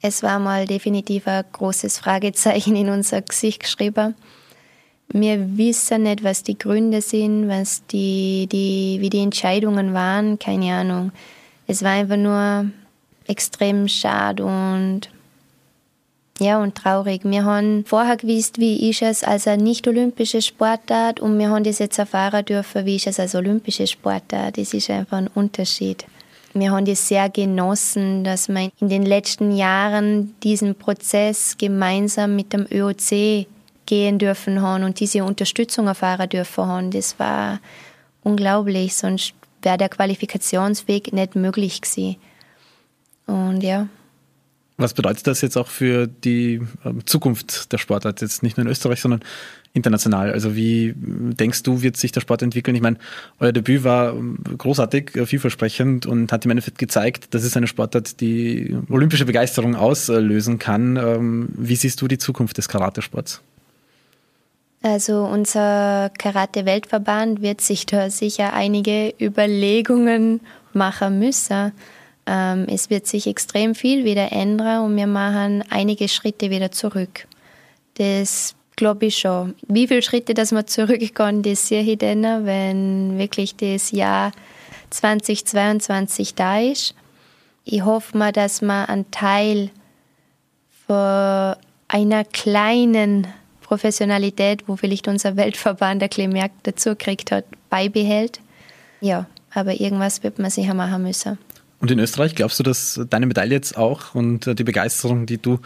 es 0.01 0.23
war 0.23 0.39
mal 0.39 0.65
definitiv 0.65 1.25
ein 1.27 1.45
großes 1.51 1.99
Fragezeichen 1.99 2.75
in 2.75 2.89
unser 2.89 3.21
Gesicht 3.21 3.63
geschrieben. 3.63 4.15
Wir 5.09 5.57
wissen 5.57 6.03
nicht, 6.03 6.23
was 6.23 6.43
die 6.43 6.57
Gründe 6.57 7.01
sind, 7.01 7.47
was 7.47 7.85
die, 7.87 8.47
die, 8.51 8.97
wie 8.99 9.09
die 9.09 9.21
Entscheidungen 9.21 9.93
waren, 9.93 10.39
keine 10.39 10.73
Ahnung. 10.73 11.11
Es 11.67 11.83
war 11.83 11.91
einfach 11.91 12.17
nur 12.17 12.69
extrem 13.27 13.87
schade 13.87 14.43
und 14.45 15.09
ja, 16.39 16.61
und 16.61 16.75
traurig. 16.75 17.21
Wir 17.23 17.45
haben 17.45 17.85
vorher 17.85 18.17
gewusst, 18.17 18.59
wie 18.59 18.89
ist 18.89 19.01
es 19.01 19.23
als 19.23 19.47
eine 19.47 19.63
nicht-olympische 19.63 20.41
Sportart 20.41 21.21
und 21.21 21.39
wir 21.39 21.49
haben 21.49 21.63
das 21.63 21.79
jetzt 21.79 21.97
erfahren 21.97 22.43
dürfen, 22.43 22.85
wie 22.85 22.97
ist 22.97 23.07
es 23.07 23.21
als 23.21 23.35
olympische 23.35 23.87
Sportart. 23.87 24.57
Das 24.57 24.73
ist 24.73 24.89
einfach 24.89 25.17
ein 25.17 25.29
Unterschied. 25.33 26.05
wir 26.53 26.71
haben 26.71 26.85
das 26.85 27.07
sehr 27.07 27.29
genossen, 27.29 28.25
dass 28.25 28.49
wir 28.49 28.69
in 28.81 28.89
den 28.89 29.05
letzten 29.05 29.55
Jahren 29.55 30.35
diesen 30.43 30.75
Prozess 30.75 31.57
gemeinsam 31.57 32.35
mit 32.35 32.51
dem 32.51 32.65
ÖOC 32.69 33.47
gehen 33.85 34.19
dürfen 34.19 34.61
haben 34.61 34.83
und 34.83 34.99
diese 34.99 35.23
Unterstützung 35.23 35.87
erfahren 35.87 36.29
dürfen 36.29 36.65
haben. 36.65 36.91
Das 36.91 37.19
war 37.19 37.59
unglaublich, 38.23 38.95
sonst 38.95 39.33
wäre 39.61 39.77
der 39.77 39.89
Qualifikationsweg 39.89 41.13
nicht 41.13 41.35
möglich 41.35 41.81
gewesen. 41.81 42.17
Und 43.25 43.61
ja. 43.61 43.87
Was 44.77 44.93
bedeutet 44.93 45.25
das 45.25 45.41
jetzt 45.41 45.55
auch 45.57 45.69
für 45.69 46.05
die 46.07 46.61
ähm, 46.83 47.05
Zukunft 47.05 47.71
der 47.71 47.77
Sportart, 47.77 48.21
jetzt 48.21 48.43
nicht 48.43 48.57
nur 48.57 48.65
in 48.65 48.71
Österreich, 48.71 48.99
sondern 48.99 49.21
international? 49.73 50.33
Also 50.33 50.55
wie 50.55 50.93
denkst 50.97 51.63
du, 51.63 51.81
wird 51.81 51.95
sich 51.95 52.11
der 52.11 52.19
Sport 52.19 52.41
entwickeln? 52.41 52.75
Ich 52.75 52.81
meine, 52.81 52.97
euer 53.39 53.53
Debüt 53.53 53.85
war 53.85 54.13
ähm, 54.13 54.37
großartig, 54.57 55.15
äh, 55.15 55.25
vielversprechend 55.25 56.05
und 56.05 56.33
hat 56.33 56.43
im 56.43 56.51
Endeffekt 56.51 56.77
gezeigt, 56.77 57.33
dass 57.33 57.43
es 57.43 57.55
eine 57.55 57.67
Sportart, 57.67 58.19
die 58.19 58.75
olympische 58.89 59.25
Begeisterung 59.25 59.75
auslösen 59.75 60.59
kann. 60.59 60.97
Ähm, 60.97 61.49
wie 61.55 61.77
siehst 61.77 62.01
du 62.01 62.09
die 62.09 62.17
Zukunft 62.17 62.57
des 62.57 62.67
Karatesports? 62.67 63.41
Also 64.85 65.23
unser 65.23 66.11
Karate-Weltverband 66.15 67.41
wird 67.41 67.59
sich 67.59 67.87
da 67.87 68.11
sicher 68.11 68.53
einige 68.53 69.15
Überlegungen 69.19 70.41
machen 70.73 71.17
müssen. 71.17 71.71
Ähm, 72.27 72.67
es 72.69 72.91
wird 72.91 73.07
sich 73.07 73.25
extrem 73.25 73.73
viel 73.73 74.05
wieder 74.05 74.31
ändern 74.31 74.85
und 74.85 74.95
wir 74.95 75.07
machen 75.07 75.63
einige 75.71 76.07
Schritte 76.07 76.51
wieder 76.51 76.69
zurück. 76.69 77.27
Das 77.95 78.53
glaube 78.75 79.07
ich 79.07 79.17
schon. 79.17 79.55
Wie 79.67 79.87
viele 79.87 80.03
Schritte, 80.03 80.35
dass 80.35 80.51
wir 80.51 80.67
zurückgehen, 80.67 81.41
das 81.41 81.67
sehe 81.67 81.81
ich 81.81 81.97
dann, 81.97 82.45
wenn 82.45 83.17
wirklich 83.17 83.55
das 83.55 83.89
Jahr 83.89 84.33
2022 84.91 86.35
da 86.35 86.59
ist. 86.59 86.93
Ich 87.63 87.83
hoffe 87.83 88.15
mal, 88.15 88.31
dass 88.31 88.61
man 88.61 88.85
einen 88.85 89.09
Teil 89.09 89.71
von 90.85 91.55
einer 91.87 92.23
kleinen 92.31 93.25
Professionalität, 93.65 94.67
wo 94.67 94.75
vielleicht 94.75 95.07
unser 95.07 95.35
Weltverband 95.35 96.03
ein 96.03 96.09
bisschen 96.09 96.31
mehr 96.31 96.49
dazu 96.63 96.91
gekriegt 96.91 97.31
hat, 97.31 97.45
beibehält. 97.69 98.39
Ja, 99.01 99.25
aber 99.53 99.79
irgendwas 99.79 100.23
wird 100.23 100.39
man 100.39 100.51
sicher 100.51 100.73
machen 100.73 101.01
müssen. 101.01 101.37
Und 101.81 101.91
in 101.91 101.99
Österreich, 101.99 102.35
glaubst 102.35 102.57
du, 102.59 102.63
dass 102.63 103.01
deine 103.09 103.25
Medaille 103.25 103.53
jetzt 103.53 103.77
auch 103.77 104.15
und 104.15 104.47
äh, 104.47 104.55
die 104.55 104.63
Begeisterung, 104.63 105.25
die 105.25 105.37
du 105.37 105.59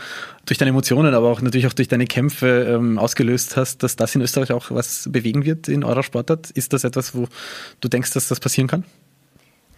durch 0.46 0.58
deine 0.58 0.70
Emotionen, 0.70 1.14
aber 1.14 1.30
auch 1.30 1.42
natürlich 1.42 1.68
auch 1.68 1.74
durch 1.74 1.88
deine 1.88 2.08
Kämpfe 2.08 2.68
ähm, 2.68 2.98
ausgelöst 2.98 3.56
hast, 3.56 3.84
dass 3.84 3.96
das 3.96 4.16
in 4.16 4.22
Österreich 4.22 4.52
auch 4.52 4.72
was 4.72 5.08
bewegen 5.12 5.46
wird 5.46 5.68
in 5.68 5.84
eurer 5.84 6.04
Sportart? 6.04 6.50
Ist 6.52 6.74
das 6.74 6.84
etwas, 6.84 7.16
wo 7.16 7.28
du 7.80 7.88
denkst, 7.88 8.12
dass 8.14 8.28
das 8.28 8.40
passieren 8.40 8.68
kann? 8.68 8.86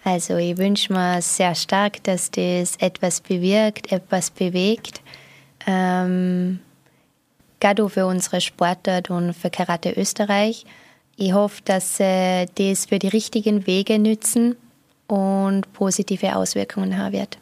Also 0.04 0.38
ich 0.38 0.58
wünsche 0.58 0.94
mir 0.94 1.22
sehr 1.22 1.54
stark, 1.54 2.04
dass 2.04 2.32
das 2.32 2.76
etwas 2.78 3.22
bewirkt, 3.22 3.92
etwas 3.92 4.32
bewegt. 4.32 5.02
Ähm, 5.68 6.60
gerade 7.62 7.88
für 7.90 8.06
unsere 8.06 8.42
Sportart 8.42 9.10
und 9.10 9.34
für 9.34 9.50
Karate 9.50 9.94
Österreich. 9.96 10.66
Ich 11.16 11.34
hoffe, 11.34 11.62
dass 11.64 11.98
sie 11.98 12.46
das 12.56 12.88
für 12.88 13.00
die 13.00 13.08
richtigen 13.08 13.66
Wege 13.68 14.00
nützen 14.00 14.56
und 15.08 15.72
positive 15.72 16.36
Auswirkungen 16.36 16.98
haben 16.98 17.14
wird. 17.14 17.38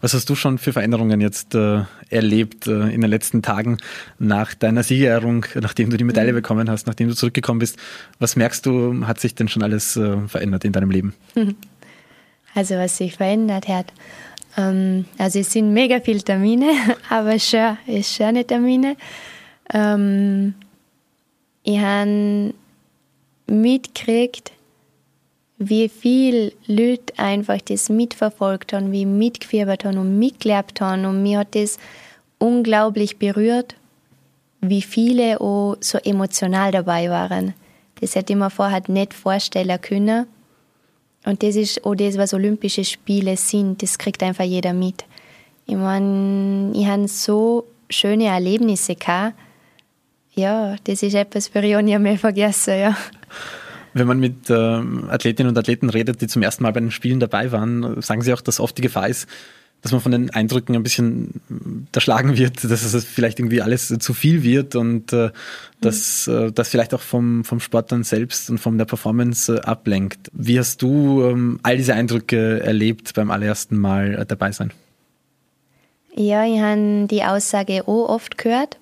Was 0.00 0.14
hast 0.14 0.28
du 0.30 0.34
schon 0.34 0.58
für 0.58 0.72
Veränderungen 0.72 1.20
jetzt 1.20 1.54
äh, 1.54 1.82
erlebt 2.08 2.66
äh, 2.66 2.88
in 2.88 3.00
den 3.00 3.10
letzten 3.10 3.42
Tagen 3.42 3.78
nach 4.18 4.54
deiner 4.54 4.82
Siegerehrung, 4.82 5.44
nachdem 5.60 5.90
du 5.90 5.96
die 5.96 6.04
Medaille 6.04 6.32
mhm. 6.32 6.36
bekommen 6.36 6.70
hast, 6.70 6.86
nachdem 6.86 7.08
du 7.08 7.14
zurückgekommen 7.14 7.58
bist? 7.58 7.78
Was 8.18 8.36
merkst 8.36 8.64
du, 8.64 9.06
hat 9.06 9.20
sich 9.20 9.34
denn 9.34 9.48
schon 9.48 9.62
alles 9.62 9.96
äh, 9.96 10.16
verändert 10.28 10.64
in 10.64 10.72
deinem 10.72 10.90
Leben? 10.90 11.14
Also 12.54 12.76
was 12.76 12.96
sich 12.96 13.16
verändert 13.16 13.68
hat. 13.68 13.92
Ähm, 14.56 15.04
also 15.18 15.38
es 15.38 15.52
sind 15.52 15.74
mega 15.74 16.00
viele 16.00 16.22
Termine, 16.22 16.70
aber 17.10 17.38
schön, 17.38 17.76
ist 17.86 18.14
schöne 18.14 18.46
Termine. 18.46 18.96
Ähm, 19.72 20.54
ich 21.62 21.78
habe 21.78 22.54
mitgekriegt, 23.46 24.52
wie 25.58 25.88
viel 25.88 26.52
Leute 26.66 27.18
einfach 27.18 27.60
das 27.62 27.88
mitverfolgt 27.88 28.72
haben, 28.72 28.92
wie 28.92 29.06
mitgefiebert 29.06 29.84
haben 29.84 29.98
und 29.98 30.18
mitgelebt 30.18 30.80
haben. 30.80 31.06
Und 31.06 31.22
mir 31.22 31.40
hat 31.40 31.54
das 31.54 31.78
unglaublich 32.38 33.18
berührt, 33.18 33.74
wie 34.60 34.82
viele 34.82 35.40
auch 35.40 35.76
so 35.80 35.98
emotional 35.98 36.72
dabei 36.72 37.08
waren. 37.08 37.54
Das 38.00 38.14
hätte 38.14 38.34
ich 38.34 38.38
mir 38.38 38.50
vorher 38.50 38.82
nicht 38.88 39.14
vorstellen 39.14 39.80
können. 39.80 40.26
Und 41.24 41.42
das 41.42 41.56
ist 41.56 41.84
auch 41.84 41.94
das, 41.94 42.18
was 42.18 42.34
Olympische 42.34 42.84
Spiele 42.84 43.36
sind. 43.36 43.82
Das 43.82 43.98
kriegt 43.98 44.22
einfach 44.22 44.44
jeder 44.44 44.72
mit. 44.72 45.04
Ich 45.66 45.74
meine, 45.74 46.72
ich 46.74 46.86
habe 46.86 47.08
so 47.08 47.64
schöne 47.88 48.26
Erlebnisse 48.26 48.94
gehabt. 48.94 49.34
Ja, 50.36 50.76
das 50.84 51.02
ist 51.02 51.14
etwas, 51.14 51.48
für 51.48 51.60
ich 51.60 51.76
nie 51.82 51.98
mehr 51.98 52.18
vergessen, 52.18 52.78
ja. 52.78 52.96
Wenn 53.94 54.06
man 54.06 54.20
mit 54.20 54.50
äh, 54.50 54.54
Athletinnen 54.54 55.48
und 55.48 55.58
Athleten 55.58 55.88
redet, 55.88 56.20
die 56.20 56.26
zum 56.26 56.42
ersten 56.42 56.62
Mal 56.62 56.72
bei 56.72 56.80
den 56.80 56.90
Spielen 56.90 57.20
dabei 57.20 57.50
waren, 57.52 58.02
sagen 58.02 58.20
sie 58.20 58.34
auch, 58.34 58.42
dass 58.42 58.60
oft 58.60 58.76
die 58.76 58.82
Gefahr 58.82 59.08
ist, 59.08 59.26
dass 59.80 59.92
man 59.92 60.02
von 60.02 60.12
den 60.12 60.30
Eindrücken 60.30 60.74
ein 60.74 60.82
bisschen 60.82 61.40
erschlagen 61.94 62.36
wird, 62.36 62.64
dass 62.64 62.82
es 62.82 63.04
vielleicht 63.04 63.38
irgendwie 63.38 63.62
alles 63.62 63.88
zu 63.88 64.14
viel 64.14 64.42
wird 64.42 64.74
und 64.74 65.12
äh, 65.14 65.30
dass 65.80 66.26
mhm. 66.26 66.48
äh, 66.48 66.52
das 66.52 66.68
vielleicht 66.68 66.92
auch 66.92 67.00
vom, 67.00 67.44
vom 67.44 67.60
Sport 67.60 67.92
dann 67.92 68.04
selbst 68.04 68.50
und 68.50 68.58
von 68.58 68.76
der 68.76 68.84
Performance 68.84 69.54
äh, 69.54 69.60
ablenkt. 69.60 70.30
Wie 70.32 70.58
hast 70.58 70.82
du 70.82 71.22
ähm, 71.24 71.60
all 71.62 71.76
diese 71.76 71.94
Eindrücke 71.94 72.60
erlebt 72.60 73.14
beim 73.14 73.30
allerersten 73.30 73.78
Mal 73.78 74.24
dabei 74.28 74.52
sein? 74.52 74.72
Ja, 76.14 76.44
ich 76.44 76.60
habe 76.60 77.06
die 77.10 77.22
Aussage 77.22 77.86
auch 77.86 78.08
oft 78.08 78.38
gehört. 78.38 78.78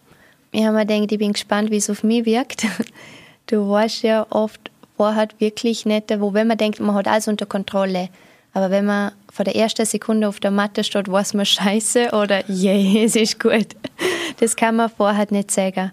Ich 0.54 0.64
habe 0.64 0.76
mir 0.76 0.86
gedacht, 0.86 1.10
ich 1.10 1.18
bin 1.18 1.32
gespannt, 1.32 1.72
wie 1.72 1.78
es 1.78 1.90
auf 1.90 2.04
mich 2.04 2.24
wirkt. 2.24 2.64
Du 3.46 3.68
weißt 3.68 4.04
ja 4.04 4.26
oft 4.30 4.70
vorher 4.96 5.28
wirklich 5.38 5.84
nicht, 5.84 6.08
wo 6.18 6.32
wenn 6.32 6.46
man 6.46 6.56
denkt, 6.56 6.80
man 6.80 6.94
hat 6.94 7.06
alles 7.06 7.28
unter 7.28 7.44
Kontrolle. 7.44 8.08
Aber 8.54 8.70
wenn 8.70 8.86
man 8.86 9.12
vor 9.30 9.44
der 9.44 9.54
ersten 9.54 9.84
Sekunde 9.84 10.26
auf 10.26 10.40
der 10.40 10.50
Matte 10.50 10.82
steht, 10.82 11.10
weiß 11.10 11.34
man 11.34 11.44
Scheiße 11.56 12.12
oder 12.12 12.48
yeah, 12.48 13.04
es 13.04 13.16
ist 13.16 13.40
gut. 13.40 13.66
Das 14.40 14.56
kann 14.56 14.76
man 14.76 14.88
vorher 14.88 15.26
nicht 15.30 15.50
sagen. 15.50 15.92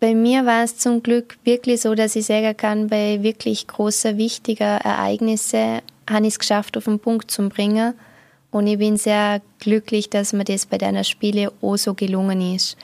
Bei 0.00 0.14
mir 0.14 0.44
war 0.44 0.64
es 0.64 0.78
zum 0.78 1.02
Glück 1.02 1.36
wirklich 1.44 1.82
so, 1.82 1.94
dass 1.94 2.16
ich 2.16 2.26
sagen 2.26 2.56
kann, 2.56 2.88
bei 2.88 3.22
wirklich 3.22 3.66
großen, 3.66 4.16
wichtigen 4.16 4.80
Ereignissen 4.80 5.80
habe 6.10 6.26
ich 6.26 6.32
es 6.32 6.38
geschafft, 6.38 6.76
auf 6.76 6.84
den 6.84 6.98
Punkt 6.98 7.30
zu 7.30 7.48
bringen. 7.48 7.94
Und 8.50 8.66
ich 8.66 8.78
bin 8.78 8.96
sehr 8.96 9.42
glücklich, 9.60 10.10
dass 10.10 10.32
mir 10.32 10.44
das 10.44 10.66
bei 10.66 10.78
deiner 10.78 11.04
Spiele 11.04 11.52
auch 11.62 11.76
so 11.76 11.94
gelungen 11.94 12.54
ist. 12.54 12.76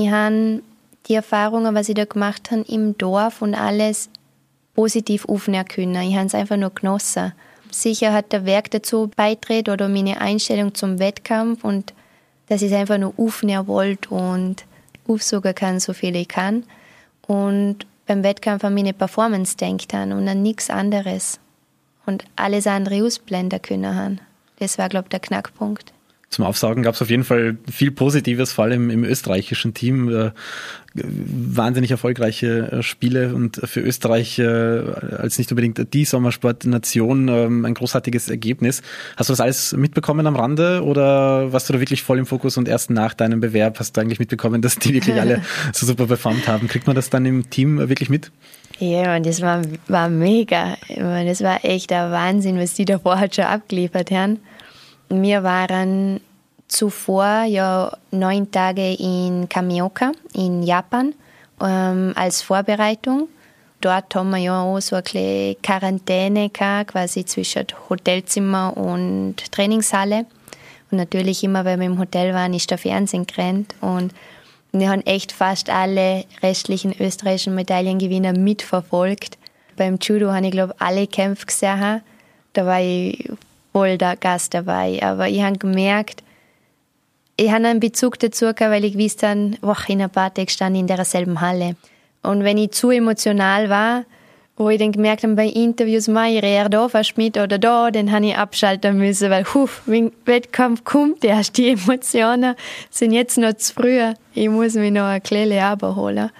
Ich 0.00 0.10
habe 0.12 0.62
die 1.08 1.14
Erfahrungen, 1.14 1.74
was 1.74 1.88
ich 1.88 1.96
da 1.96 2.04
gemacht 2.04 2.52
habe 2.52 2.62
im 2.68 2.96
Dorf 2.96 3.42
und 3.42 3.56
alles 3.56 4.08
positiv 4.74 5.28
aufnehmen 5.28 5.66
können. 5.66 6.00
Ich 6.08 6.14
habe 6.14 6.26
es 6.26 6.36
einfach 6.36 6.56
nur 6.56 6.70
genossen. 6.70 7.32
Sicher 7.72 8.12
hat 8.12 8.32
der 8.32 8.46
Werk 8.46 8.70
dazu 8.70 9.10
beigetragen 9.16 9.72
oder 9.72 9.88
meine 9.88 10.20
Einstellung 10.20 10.72
zum 10.72 11.00
Wettkampf 11.00 11.64
und 11.64 11.94
dass 12.46 12.62
ich 12.62 12.70
es 12.70 12.78
einfach 12.78 12.96
nur 12.96 13.12
aufnehmen 13.16 13.66
wollte 13.66 14.10
und 14.10 14.66
aufsuchen 15.08 15.54
kann, 15.56 15.80
so 15.80 15.92
viel 15.92 16.14
ich 16.14 16.28
kann. 16.28 16.62
Und 17.26 17.78
beim 18.06 18.22
Wettkampf 18.22 18.62
an 18.62 18.74
meine 18.74 18.92
Performance 18.92 19.56
denkt 19.56 19.92
an 19.94 20.12
und 20.12 20.28
an 20.28 20.42
nichts 20.42 20.70
anderes. 20.70 21.40
Und 22.06 22.24
alles 22.36 22.68
andere 22.68 23.02
ausblenden 23.02 23.60
können. 23.60 24.20
Das 24.60 24.78
war, 24.78 24.88
glaube 24.88 25.06
ich, 25.06 25.10
der 25.10 25.20
Knackpunkt 25.20 25.92
zum 26.30 26.44
Aufsaugen 26.44 26.82
gab 26.82 26.94
es 26.94 27.02
auf 27.02 27.08
jeden 27.08 27.24
Fall 27.24 27.56
viel 27.70 27.90
Positives, 27.90 28.52
vor 28.52 28.64
allem 28.64 28.90
im 28.90 29.04
österreichischen 29.04 29.72
Team. 29.72 30.08
Äh, 30.08 30.30
wahnsinnig 30.94 31.90
erfolgreiche 31.90 32.72
äh, 32.72 32.82
Spiele 32.82 33.34
und 33.34 33.60
für 33.64 33.80
Österreich 33.80 34.38
äh, 34.38 34.44
als 34.44 35.38
nicht 35.38 35.50
unbedingt 35.52 35.94
die 35.94 36.04
Sommersportnation 36.04 37.28
ähm, 37.28 37.64
ein 37.64 37.74
großartiges 37.74 38.28
Ergebnis. 38.28 38.82
Hast 39.16 39.28
du 39.28 39.32
das 39.32 39.40
alles 39.40 39.72
mitbekommen 39.74 40.26
am 40.26 40.36
Rande 40.36 40.82
oder 40.82 41.52
warst 41.52 41.68
du 41.68 41.72
da 41.72 41.80
wirklich 41.80 42.02
voll 42.02 42.18
im 42.18 42.26
Fokus 42.26 42.56
und 42.56 42.68
erst 42.68 42.90
nach 42.90 43.14
deinem 43.14 43.40
Bewerb 43.40 43.78
hast 43.78 43.96
du 43.96 44.00
eigentlich 44.00 44.18
mitbekommen, 44.18 44.62
dass 44.62 44.76
die 44.76 44.94
wirklich 44.94 45.20
alle 45.20 45.42
so 45.72 45.86
super 45.86 46.06
performt 46.06 46.48
haben? 46.48 46.68
Kriegt 46.68 46.86
man 46.86 46.96
das 46.96 47.10
dann 47.10 47.26
im 47.26 47.48
Team 47.50 47.78
wirklich 47.88 48.08
mit? 48.08 48.30
Ja, 48.78 49.16
und 49.16 49.26
das 49.26 49.40
war, 49.40 49.62
war 49.88 50.08
mega. 50.08 50.76
Das 50.88 51.42
war 51.42 51.64
echt 51.64 51.90
der 51.90 52.10
Wahnsinn, 52.10 52.58
was 52.58 52.74
die 52.74 52.84
davor 52.84 53.18
halt 53.18 53.34
schon 53.34 53.44
abgeliefert 53.44 54.10
haben. 54.10 54.38
Wir 55.08 55.42
waren 55.42 56.20
zuvor 56.68 57.44
ja 57.44 57.90
neun 58.10 58.50
Tage 58.50 58.94
in 58.94 59.48
Kamioka 59.48 60.12
in 60.34 60.62
Japan 60.62 61.14
ähm, 61.60 62.12
als 62.14 62.42
Vorbereitung. 62.42 63.28
Dort 63.80 64.14
haben 64.14 64.30
wir 64.30 64.38
ja 64.38 64.62
auch 64.62 64.80
so 64.80 64.96
eine 64.96 65.56
Quarantäne 65.62 66.50
gehabt, 66.50 66.92
quasi 66.92 67.24
zwischen 67.24 67.66
Hotelzimmer 67.88 68.76
und 68.76 69.36
Trainingshalle. 69.52 70.26
Und 70.90 70.98
natürlich 70.98 71.44
immer, 71.44 71.64
wenn 71.64 71.80
wir 71.80 71.86
im 71.86 71.98
Hotel 71.98 72.34
waren, 72.34 72.54
ist 72.54 72.70
der 72.70 72.78
Fernsehen 72.78 73.26
gerannt. 73.26 73.74
Und 73.80 74.12
wir 74.72 74.90
haben 74.90 75.02
echt 75.06 75.32
fast 75.32 75.70
alle 75.70 76.24
restlichen 76.42 76.94
österreichischen 76.98 77.54
Medaillengewinner 77.54 78.32
mitverfolgt. 78.32 79.38
Beim 79.76 79.98
Judo 80.00 80.32
habe 80.32 80.46
ich, 80.46 80.52
glaube 80.52 80.74
alle 80.78 81.06
Kämpfe 81.06 81.46
gesehen. 81.46 82.02
Da 82.52 82.66
war 82.66 82.80
ich 82.80 83.30
voll 83.78 83.96
der 83.96 84.16
Gast 84.16 84.54
dabei. 84.54 84.98
Aber 85.02 85.28
ich 85.28 85.40
habe 85.40 85.56
gemerkt, 85.56 86.24
ich 87.36 87.52
habe 87.52 87.64
einen 87.64 87.78
Bezug 87.78 88.18
dazu 88.18 88.46
gehabt, 88.46 88.72
weil 88.72 88.84
ich 88.84 88.98
wusste, 88.98 89.52
oh, 89.62 89.74
in 89.86 90.02
ein 90.02 90.10
paar 90.10 90.34
Tagen 90.34 90.48
stand 90.48 90.74
ich 90.74 90.80
in 90.80 90.86
derselben 90.88 91.40
Halle. 91.40 91.76
Und 92.22 92.42
wenn 92.42 92.58
ich 92.58 92.72
zu 92.72 92.90
emotional 92.90 93.70
war, 93.70 94.04
wo 94.56 94.68
ich 94.70 94.80
dann 94.80 94.90
gemerkt 94.90 95.22
habe, 95.22 95.34
bei 95.34 95.46
Interviews, 95.46 96.08
ich 96.08 96.42
rede 96.42 96.68
da 96.68 96.88
fast 96.88 97.16
mit 97.16 97.38
oder 97.38 97.60
da, 97.60 97.92
dann 97.92 98.10
habe 98.10 98.26
ich 98.26 98.36
abschalten 98.36 98.98
müssen, 98.98 99.30
weil, 99.30 99.44
huf, 99.54 99.82
wenn 99.86 100.10
Wettkampf 100.24 100.82
kommt, 100.82 101.24
erst 101.24 101.56
die 101.56 101.70
Emotionen 101.70 102.56
sind 102.90 103.12
jetzt 103.12 103.38
noch 103.38 103.52
zu 103.52 103.72
früh. 103.72 104.00
Ich 104.34 104.48
muss 104.48 104.74
mich 104.74 104.90
noch 104.90 105.04
eine 105.04 105.20
kleine 105.20 105.64
abholen. 105.64 106.30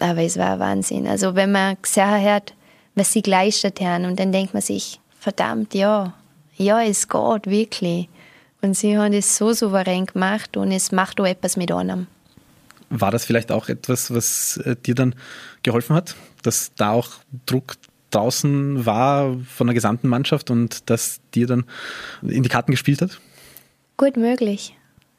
Aber 0.00 0.22
es 0.22 0.36
war 0.36 0.58
Wahnsinn. 0.58 1.06
Also, 1.06 1.36
wenn 1.36 1.52
man 1.52 1.76
gesehen 1.80 2.24
hat, 2.24 2.52
was 2.96 3.12
sie 3.12 3.22
geleistet 3.22 3.80
haben, 3.80 4.06
und 4.06 4.18
dann 4.18 4.32
denkt 4.32 4.52
man 4.52 4.62
sich, 4.62 4.98
verdammt, 5.20 5.74
ja, 5.74 6.12
ja, 6.56 6.82
es 6.82 7.08
geht 7.08 7.46
wirklich. 7.46 8.08
Und 8.62 8.76
sie 8.76 8.96
haben 8.96 9.12
es 9.12 9.36
so 9.36 9.52
souverän 9.52 10.06
gemacht 10.06 10.56
und 10.56 10.72
es 10.72 10.90
macht 10.90 11.20
auch 11.20 11.26
etwas 11.26 11.56
mit 11.56 11.70
einem. 11.70 12.06
War 12.88 13.10
das 13.10 13.24
vielleicht 13.24 13.52
auch 13.52 13.68
etwas, 13.68 14.14
was 14.14 14.56
äh, 14.58 14.76
dir 14.76 14.94
dann 14.94 15.14
geholfen 15.62 15.96
hat, 15.96 16.14
dass 16.42 16.72
da 16.74 16.92
auch 16.92 17.08
Druck 17.46 17.74
draußen 18.10 18.86
war 18.86 19.36
von 19.48 19.66
der 19.66 19.74
gesamten 19.74 20.08
Mannschaft 20.08 20.50
und 20.50 20.88
dass 20.88 21.20
dir 21.34 21.46
dann 21.46 21.64
in 22.22 22.42
die 22.42 22.48
Karten 22.48 22.70
gespielt 22.70 23.02
hat? 23.02 23.20
Gut 23.96 24.16
möglich. 24.16 24.76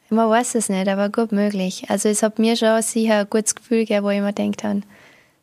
Man 0.10 0.30
weiß 0.30 0.56
es 0.56 0.70
nicht, 0.70 0.88
aber 0.88 1.10
gut 1.10 1.32
möglich. 1.32 1.86
Also 1.89 2.10
es 2.10 2.24
hat 2.24 2.39
mir 2.39 2.56
schon 2.56 2.82
sicher 2.82 3.20
ein 3.20 3.30
gutes 3.30 3.56
Gefühl 3.56 3.80
gegeben, 3.80 4.06
wo 4.06 4.10
ich 4.10 4.22
mir 4.22 4.34
gedacht 4.34 4.63
habe, 4.63 4.82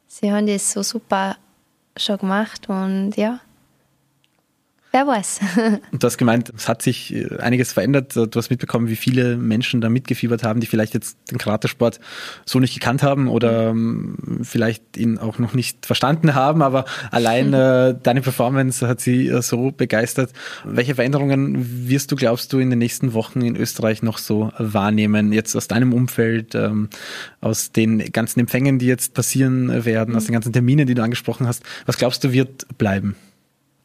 sie 0.06 0.32
haben 0.32 0.46
das 0.46 0.72
so 0.72 0.82
super 0.82 1.36
schon 1.96 2.18
gemacht 2.18 2.68
und 2.68 3.16
ja, 3.16 3.40
Wer 4.92 5.06
weiß. 5.06 5.40
Und 5.90 6.02
du 6.02 6.06
hast 6.06 6.18
gemeint, 6.18 6.52
es 6.54 6.68
hat 6.68 6.82
sich 6.82 7.14
äh, 7.14 7.38
einiges 7.38 7.72
verändert. 7.72 8.14
Du 8.14 8.28
hast 8.36 8.50
mitbekommen, 8.50 8.88
wie 8.88 8.96
viele 8.96 9.38
Menschen 9.38 9.80
da 9.80 9.88
mitgefiebert 9.88 10.42
haben, 10.44 10.60
die 10.60 10.66
vielleicht 10.66 10.92
jetzt 10.92 11.16
den 11.30 11.38
Karatersport 11.38 11.98
so 12.44 12.60
nicht 12.60 12.74
gekannt 12.74 13.02
haben 13.02 13.26
oder 13.26 13.70
ähm, 13.70 14.40
vielleicht 14.42 14.98
ihn 14.98 15.16
auch 15.16 15.38
noch 15.38 15.54
nicht 15.54 15.86
verstanden 15.86 16.34
haben, 16.34 16.60
aber 16.60 16.84
allein 17.10 17.54
äh, 17.54 17.94
deine 18.02 18.20
Performance 18.20 18.86
hat 18.86 19.00
sie 19.00 19.28
äh, 19.28 19.40
so 19.40 19.70
begeistert. 19.70 20.30
Welche 20.62 20.94
Veränderungen 20.94 21.88
wirst 21.88 22.12
du, 22.12 22.16
glaubst 22.16 22.52
du, 22.52 22.58
in 22.58 22.68
den 22.68 22.78
nächsten 22.78 23.14
Wochen 23.14 23.40
in 23.40 23.56
Österreich 23.56 24.02
noch 24.02 24.18
so 24.18 24.52
wahrnehmen? 24.58 25.32
Jetzt 25.32 25.56
aus 25.56 25.68
deinem 25.68 25.94
Umfeld, 25.94 26.54
ähm, 26.54 26.90
aus 27.40 27.72
den 27.72 28.12
ganzen 28.12 28.40
Empfängen, 28.40 28.78
die 28.78 28.86
jetzt 28.86 29.14
passieren 29.14 29.86
werden, 29.86 30.14
aus 30.16 30.26
den 30.26 30.34
ganzen 30.34 30.52
Terminen, 30.52 30.86
die 30.86 30.94
du 30.94 31.02
angesprochen 31.02 31.46
hast. 31.46 31.62
Was 31.86 31.96
glaubst 31.96 32.22
du, 32.24 32.32
wird 32.32 32.66
bleiben? 32.76 33.16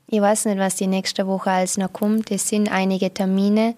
Ich 0.10 0.22
weiß 0.22 0.46
nicht, 0.46 0.58
was 0.58 0.78
die 0.78 0.88
nächste 0.88 1.28
Woche 1.28 1.52
alles 1.52 1.78
noch 1.78 1.92
kommt. 1.92 2.32
Es 2.32 2.48
sind 2.48 2.72
einige 2.72 3.14
Termine, 3.14 3.76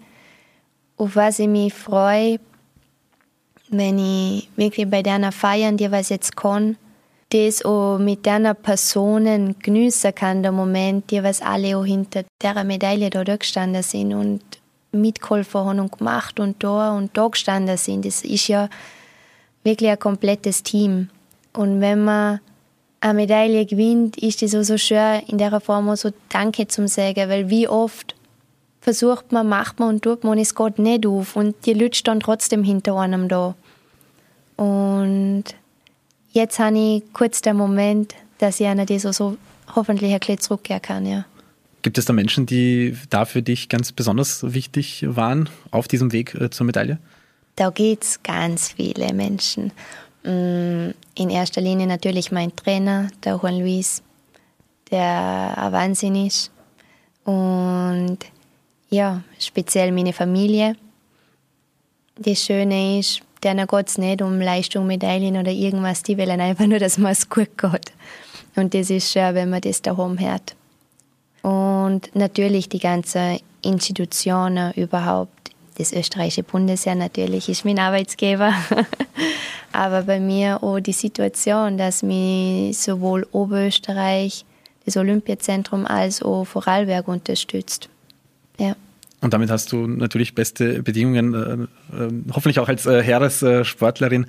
auf 0.97 1.15
was 1.15 1.39
ich 1.39 1.47
mich 1.47 1.73
freue, 1.73 2.39
wenn 3.69 3.97
ich 3.97 4.47
wirklich 4.55 4.89
bei 4.89 5.01
deiner 5.01 5.31
Feiern, 5.31 5.77
die 5.77 5.91
was 5.91 6.09
jetzt 6.09 6.35
kann, 6.35 6.77
das 7.29 7.65
auch 7.65 7.97
mit 7.97 8.27
deiner 8.27 8.53
Personen 8.53 9.57
genießen 9.59 10.13
kann, 10.13 10.43
der 10.43 10.51
Moment, 10.51 11.09
die 11.09 11.23
was 11.23 11.41
alle 11.41 11.77
auch 11.77 11.85
hinter 11.85 12.23
der 12.41 12.63
Medaille 12.63 13.09
da 13.09 13.23
gestanden 13.35 13.83
sind 13.83 14.13
und 14.13 14.41
mitgeholfen 14.91 15.61
haben 15.61 15.79
und 15.79 15.97
gemacht 15.97 16.39
und 16.39 16.63
da 16.63 16.95
und 16.95 17.15
da 17.17 17.27
gestanden 17.27 17.77
sind. 17.77 18.05
Das 18.05 18.23
ist 18.23 18.47
ja 18.47 18.69
wirklich 19.63 19.89
ein 19.89 19.99
komplettes 19.99 20.63
Team. 20.63 21.09
Und 21.53 21.81
wenn 21.81 22.03
man 22.03 22.39
eine 23.01 23.13
Medaille 23.13 23.65
gewinnt, 23.65 24.17
ist 24.17 24.43
es 24.43 24.51
so, 24.51 24.63
so 24.63 24.77
schön, 24.77 25.21
in 25.27 25.37
der 25.37 25.59
Form 25.59 25.89
auch 25.89 25.95
so 25.95 26.11
Danke 26.29 26.67
zum 26.67 26.87
sagen, 26.87 27.29
weil 27.29 27.49
wie 27.49 27.67
oft 27.67 28.15
versucht 28.81 29.31
man, 29.31 29.47
macht 29.47 29.79
man 29.79 29.89
und 29.89 30.01
tut 30.01 30.23
man 30.23 30.33
und 30.33 30.39
es 30.39 30.55
geht 30.55 30.79
nicht 30.79 31.05
auf 31.05 31.35
und 31.35 31.55
die 31.65 31.73
Leute 31.73 31.97
stehen 31.97 32.19
trotzdem 32.19 32.63
hinter 32.63 32.95
einem 32.97 33.27
da. 33.27 33.55
Und 34.57 35.45
jetzt 36.31 36.59
habe 36.59 36.77
ich 36.77 37.03
kurz 37.13 37.41
den 37.41 37.55
Moment, 37.55 38.15
dass 38.39 38.59
ich 38.59 38.67
einer 38.67 38.85
das 38.85 39.03
so, 39.03 39.11
so 39.11 39.37
hoffentlich 39.75 40.11
ein 40.11 40.19
bisschen 40.19 40.39
zurückkehren 40.39 40.81
kann, 40.81 41.05
ja. 41.05 41.25
Gibt 41.81 41.97
es 41.97 42.05
da 42.05 42.11
Menschen, 42.11 42.45
die 42.45 42.97
da 43.09 43.23
für 43.23 43.41
dich 43.41 43.69
ganz 43.69 43.93
besonders 43.93 44.53
wichtig 44.53 45.05
waren 45.07 45.47
auf 45.71 45.87
diesem 45.87 46.11
Weg 46.11 46.35
äh, 46.35 46.49
zur 46.49 46.65
Medaille? 46.65 46.99
Da 47.55 47.69
gibt 47.69 48.03
es 48.03 48.21
ganz 48.21 48.73
viele 48.73 49.13
Menschen. 49.13 49.71
Mm, 50.29 50.93
in 51.15 51.29
erster 51.31 51.59
Linie 51.59 51.87
natürlich 51.87 52.31
mein 52.31 52.55
Trainer, 52.55 53.07
der 53.23 53.39
Juan 53.41 53.59
Luis, 53.59 54.03
der 54.91 55.55
ein 55.57 55.71
Wahnsinn 55.71 56.27
ist. 56.27 56.51
Und 57.23 58.19
ja, 58.91 59.23
speziell 59.39 59.91
meine 59.91 60.13
Familie. 60.13 60.75
Das 62.15 62.43
Schöne 62.43 62.99
ist, 62.99 63.21
denen 63.43 63.65
geht 63.65 63.87
es 63.87 63.97
nicht 63.97 64.21
um 64.21 64.39
Leistung, 64.39 64.85
Medaillen 64.85 65.37
oder 65.37 65.51
irgendwas, 65.51 66.03
die 66.03 66.17
wollen 66.17 66.41
einfach 66.41 66.67
nur, 66.67 66.79
dass 66.79 66.99
man 66.99 67.13
es 67.13 67.27
gut 67.27 67.57
geht. 67.57 67.91
Und 68.55 68.73
das 68.75 68.91
ist 68.91 69.11
schön, 69.11 69.33
wenn 69.33 69.49
man 69.49 69.61
das 69.61 69.81
daheim 69.81 70.19
hört. 70.19 70.55
Und 71.41 72.13
natürlich 72.13 72.69
die 72.69 72.79
ganzen 72.79 73.39
Institutionen 73.63 74.73
überhaupt. 74.73 75.38
Das 75.79 75.93
österreichische 75.93 76.43
Bundesheer 76.43 76.93
natürlich 76.93 77.47
ist 77.47 77.63
mein 77.63 77.79
Arbeitsgeber. 77.79 78.53
Aber 79.71 80.01
bei 80.01 80.19
mir 80.19 80.61
auch 80.61 80.81
die 80.81 80.91
Situation, 80.91 81.77
dass 81.77 82.03
mich 82.03 82.77
sowohl 82.77 83.25
Oberösterreich, 83.31 84.43
das 84.83 84.97
Olympiazentrum, 84.97 85.85
als 85.85 86.21
auch 86.21 86.43
Vorarlberg 86.43 87.07
unterstützt. 87.07 87.87
Ja. 88.57 88.75
Und 89.21 89.33
damit 89.33 89.49
hast 89.49 89.71
du 89.71 89.87
natürlich 89.87 90.35
beste 90.35 90.83
Bedingungen, 90.83 91.33
äh, 91.33 92.03
äh, 92.03 92.11
hoffentlich 92.33 92.59
auch 92.59 92.67
als 92.67 92.85
äh, 92.85 93.01
Heeressportlerin 93.01 94.25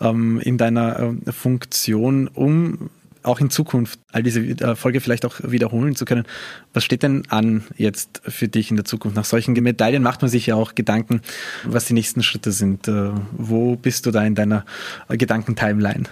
ähm, 0.00 0.38
in 0.38 0.56
deiner 0.56 1.14
äh, 1.26 1.32
Funktion, 1.32 2.28
um 2.28 2.90
auch 3.22 3.40
in 3.40 3.50
Zukunft 3.50 3.98
all 4.12 4.22
diese 4.22 4.60
Erfolge 4.60 5.00
vielleicht 5.00 5.24
auch 5.24 5.40
wiederholen 5.42 5.96
zu 5.96 6.04
können. 6.04 6.24
Was 6.72 6.84
steht 6.84 7.02
denn 7.02 7.24
an 7.28 7.64
jetzt 7.76 8.22
für 8.26 8.48
dich 8.48 8.70
in 8.70 8.76
der 8.76 8.84
Zukunft? 8.84 9.16
Nach 9.16 9.24
solchen 9.24 9.52
Medaillen 9.54 10.02
macht 10.02 10.22
man 10.22 10.30
sich 10.30 10.46
ja 10.46 10.54
auch 10.54 10.74
Gedanken, 10.74 11.22
was 11.64 11.86
die 11.86 11.94
nächsten 11.94 12.22
Schritte 12.22 12.52
sind. 12.52 12.88
Äh, 12.88 13.10
wo 13.32 13.76
bist 13.76 14.06
du 14.06 14.10
da 14.10 14.24
in 14.24 14.34
deiner 14.34 14.64
Gedankentimeline? 15.08 16.04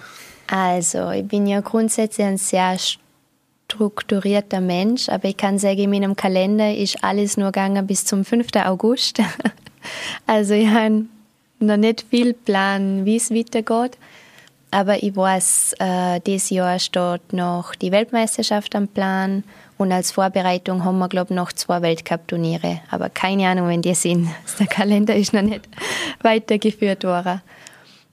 Also, 0.46 1.11
ich 1.11 1.27
bin 1.27 1.46
ja 1.46 1.61
grundsätzlich 1.61 2.27
ein 2.27 2.37
sehr 2.37 2.77
strukturierter 3.68 4.61
Mensch, 4.61 5.09
aber 5.09 5.29
ich 5.29 5.37
kann 5.37 5.59
sagen, 5.59 5.79
in 5.79 5.90
meinem 5.90 6.16
Kalender 6.16 6.75
ist 6.75 7.05
alles 7.05 7.37
nur 7.37 7.53
gegangen 7.53 7.87
bis 7.87 8.05
zum 8.05 8.25
5. 8.25 8.49
August. 8.64 9.20
also, 10.27 10.55
ich 10.55 10.68
habe 10.68 11.05
noch 11.61 11.77
nicht 11.77 12.05
viel 12.11 12.35
Plan, 12.35 13.05
wie 13.05 13.16
es 13.16 13.31
weitergeht. 13.31 13.96
Aber 14.71 15.03
ich 15.03 15.17
weiß, 15.17 15.75
äh, 15.81 16.21
dieses 16.21 16.51
Jahr 16.51 16.79
steht 16.79 17.33
noch 17.33 17.75
die 17.75 17.91
Weltmeisterschaft 17.91 18.77
am 18.77 18.87
Plan 18.87 19.43
und 19.79 19.93
als 19.93 20.13
Vorbereitung 20.13 20.85
haben 20.85 20.99
wir, 20.99 21.09
glaube 21.09 21.33
ich, 21.33 21.37
noch 21.37 21.53
zwei 21.53 21.83
Weltcup-Turniere. 21.83 22.81
Aber 22.91 23.09
keine 23.09 23.49
Ahnung, 23.49 23.69
wenn 23.69 23.83
die 23.83 23.95
sind. 23.95 24.29
Der 24.61 24.67
Kalender 24.67 25.17
ist 25.17 25.33
noch 25.33 25.43
nicht 25.43 25.69
weitergeführt 26.23 27.03
worden. 27.03 27.41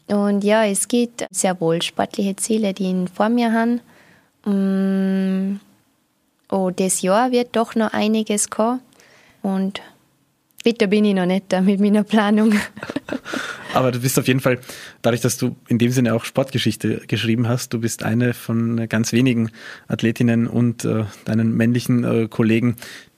Und 0.08 0.44
ja, 0.44 0.64
es 0.66 0.88
gibt 0.88 1.26
sehr 1.30 1.60
wohl 1.60 1.82
sportliche 1.82 2.36
Ziele, 2.38 2.74
die 2.74 2.92
ich 2.92 3.10
vor 3.10 3.30
mir 3.30 3.52
habe. 3.52 3.82
Mm, 4.50 5.60
oh, 6.50 6.72
das 6.74 7.02
Jahr 7.02 7.32
wird 7.32 7.56
doch 7.56 7.76
noch 7.76 7.94
einiges 7.94 8.50
kommen. 8.50 8.80
Und 9.44 9.82
weiter 10.66 10.88
bin 10.88 11.06
ich 11.06 11.16
noch 11.16 11.26
nicht 11.26 11.46
da 11.50 11.62
mit 11.62 11.80
meiner 11.80 12.04
Planung. 12.04 12.54
Aber 13.74 13.92
du 13.92 14.00
bist 14.00 14.18
auf 14.18 14.28
jeden 14.28 14.40
Fall, 14.40 14.60
dadurch, 15.02 15.22
dass 15.22 15.38
du 15.38 15.56
in 15.68 15.78
dem 15.78 15.92
Sinne 15.92 16.14
auch 16.14 16.26
Sportgeschichte 16.26 17.02
geschrieben 17.08 17.48
hast, 17.48 17.74
du 17.74 17.80
bist 17.80 18.04
eine 18.04 18.34
von 18.34 18.90
ganz 18.90 19.14
wenigen 19.14 19.52
Athletinnen 19.88 20.48
und 20.48 20.84
äh, 20.86 21.06
deinen 21.26 21.56
männlichen 21.56 22.04
äh, 22.04 22.28
Kollegen, 22.28 22.76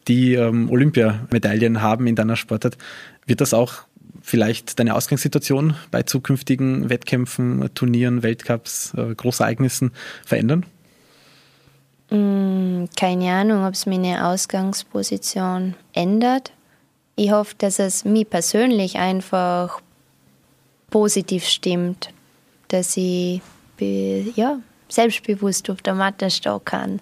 die 0.07 0.33
ähm, 0.33 0.69
Olympiamedaillen 0.69 1.81
haben 1.81 2.07
in 2.07 2.15
deiner 2.15 2.35
Sportart. 2.35 2.77
Wird 3.25 3.41
das 3.41 3.53
auch 3.53 3.83
vielleicht 4.21 4.79
deine 4.79 4.95
Ausgangssituation 4.95 5.75
bei 5.91 6.03
zukünftigen 6.03 6.89
Wettkämpfen, 6.89 7.69
Turnieren, 7.73 8.23
Weltcups, 8.23 8.93
äh, 8.95 9.15
Großereignissen 9.15 9.91
verändern? 10.25 10.65
Mm, 12.09 12.85
keine 12.97 13.31
Ahnung, 13.31 13.65
ob 13.65 13.73
es 13.73 13.85
meine 13.85 14.25
Ausgangsposition 14.27 15.75
ändert. 15.93 16.51
Ich 17.19 17.31
hoffe, 17.31 17.53
dass 17.57 17.79
es 17.79 18.05
mir 18.05 18.23
persönlich 18.23 18.95
einfach 18.95 19.81
positiv 20.89 21.43
stimmt, 21.43 22.13
dass 22.69 22.95
ich 22.95 23.41
ja, 23.77 24.59
selbstbewusst 24.87 25.69
auf 25.69 25.81
der 25.81 25.95
Matte 25.95 26.31
stehen 26.31 26.63
kann. 26.63 27.01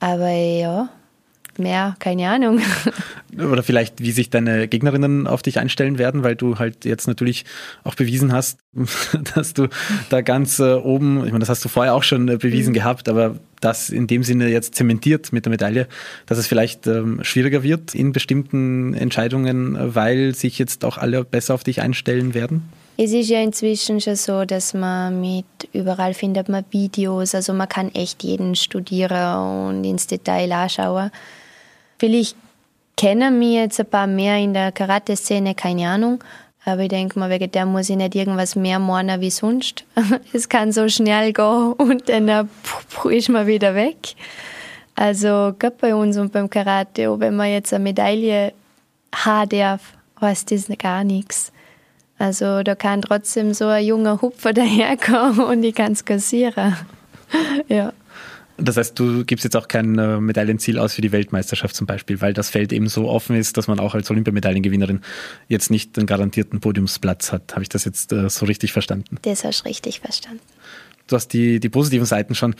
Aber 0.00 0.28
ja. 0.28 0.90
Mehr, 1.58 1.96
keine 1.98 2.28
Ahnung. 2.30 2.60
Oder 3.38 3.62
vielleicht, 3.62 4.00
wie 4.00 4.10
sich 4.10 4.30
deine 4.30 4.68
Gegnerinnen 4.68 5.26
auf 5.26 5.42
dich 5.42 5.58
einstellen 5.58 5.98
werden, 5.98 6.24
weil 6.24 6.36
du 6.36 6.58
halt 6.58 6.84
jetzt 6.84 7.06
natürlich 7.06 7.44
auch 7.84 7.94
bewiesen 7.94 8.32
hast, 8.32 8.60
dass 9.34 9.54
du 9.54 9.68
da 10.10 10.20
ganz 10.20 10.58
äh, 10.58 10.74
oben, 10.74 11.18
ich 11.24 11.32
meine, 11.32 11.40
das 11.40 11.48
hast 11.48 11.64
du 11.64 11.68
vorher 11.68 11.94
auch 11.94 12.02
schon 12.02 12.28
äh, 12.28 12.36
bewiesen 12.36 12.70
mhm. 12.70 12.74
gehabt, 12.74 13.08
aber 13.08 13.36
das 13.60 13.90
in 13.90 14.06
dem 14.06 14.22
Sinne 14.22 14.48
jetzt 14.48 14.74
zementiert 14.74 15.32
mit 15.32 15.44
der 15.44 15.50
Medaille, 15.50 15.88
dass 16.26 16.38
es 16.38 16.46
vielleicht 16.46 16.86
ähm, 16.86 17.20
schwieriger 17.22 17.62
wird 17.62 17.94
in 17.94 18.12
bestimmten 18.12 18.94
Entscheidungen, 18.94 19.76
weil 19.94 20.34
sich 20.34 20.58
jetzt 20.58 20.84
auch 20.84 20.98
alle 20.98 21.24
besser 21.24 21.54
auf 21.54 21.64
dich 21.64 21.82
einstellen 21.82 22.34
werden? 22.34 22.68
Es 23.00 23.12
ist 23.12 23.28
ja 23.28 23.40
inzwischen 23.40 24.00
schon 24.00 24.16
so, 24.16 24.44
dass 24.44 24.74
man 24.74 25.20
mit 25.20 25.46
überall 25.72 26.14
findet 26.14 26.48
man 26.48 26.64
Videos, 26.72 27.32
also 27.32 27.52
man 27.52 27.68
kann 27.68 27.94
echt 27.94 28.24
jeden 28.24 28.56
studieren 28.56 29.68
und 29.68 29.84
ins 29.84 30.08
Detail 30.08 30.50
anschauen. 30.50 31.12
Vielleicht 31.98 32.36
kennen 32.96 33.38
mich 33.38 33.54
jetzt 33.54 33.80
ein 33.80 33.86
paar 33.86 34.06
mehr 34.06 34.36
in 34.36 34.54
der 34.54 34.72
Karate-Szene, 34.72 35.54
keine 35.54 35.88
Ahnung. 35.88 36.22
Aber 36.64 36.82
ich 36.82 36.88
denke 36.88 37.18
mal, 37.18 37.30
wegen 37.30 37.50
der 37.50 37.64
muss 37.64 37.88
ich 37.88 37.96
nicht 37.96 38.14
irgendwas 38.14 38.54
mehr 38.54 38.78
machen 38.78 39.20
wie 39.20 39.30
sonst. 39.30 39.84
Es 40.32 40.48
kann 40.48 40.72
so 40.72 40.88
schnell 40.88 41.32
gehen 41.32 41.72
und 41.72 42.08
dann 42.08 42.48
ist 43.04 43.28
man 43.28 43.46
wieder 43.46 43.74
weg. 43.74 44.14
Also 44.94 45.54
gerade 45.58 45.76
bei 45.80 45.94
uns 45.94 46.18
und 46.18 46.32
beim 46.32 46.50
Karate, 46.50 47.18
wenn 47.20 47.36
man 47.36 47.50
jetzt 47.50 47.72
eine 47.72 47.84
Medaille 47.84 48.52
haben 49.14 49.48
darf, 49.48 49.80
heißt 50.20 50.50
das 50.50 50.66
gar 50.76 51.04
nichts. 51.04 51.52
Also 52.18 52.64
da 52.64 52.74
kann 52.74 53.02
trotzdem 53.02 53.54
so 53.54 53.68
ein 53.68 53.86
junger 53.86 54.20
Hupfer 54.20 54.52
daherkommen 54.54 55.40
und 55.40 55.62
ich 55.62 55.74
kann 55.74 55.92
es 55.92 56.04
kassieren. 56.04 56.76
ja. 57.68 57.92
Das 58.60 58.76
heißt, 58.76 58.98
du 58.98 59.24
gibst 59.24 59.44
jetzt 59.44 59.56
auch 59.56 59.68
kein 59.68 59.96
äh, 59.98 60.20
Medaillenziel 60.20 60.78
aus 60.78 60.94
für 60.94 61.00
die 61.00 61.12
Weltmeisterschaft 61.12 61.76
zum 61.76 61.86
Beispiel, 61.86 62.20
weil 62.20 62.32
das 62.32 62.50
Feld 62.50 62.72
eben 62.72 62.88
so 62.88 63.08
offen 63.08 63.36
ist, 63.36 63.56
dass 63.56 63.68
man 63.68 63.78
auch 63.78 63.94
als 63.94 64.10
Olympiamedaillengewinnerin 64.10 65.00
jetzt 65.46 65.70
nicht 65.70 65.96
einen 65.96 66.08
garantierten 66.08 66.58
Podiumsplatz 66.58 67.30
hat. 67.30 67.52
Habe 67.52 67.62
ich 67.62 67.68
das 67.68 67.84
jetzt 67.84 68.12
äh, 68.12 68.28
so 68.28 68.46
richtig 68.46 68.72
verstanden? 68.72 69.16
Das 69.22 69.44
hast 69.44 69.60
du 69.60 69.68
richtig 69.68 70.00
verstanden. 70.00 70.40
Du 71.06 71.16
hast 71.16 71.28
die, 71.28 71.60
die 71.60 71.68
positiven 71.68 72.04
Seiten 72.04 72.34
schon 72.34 72.54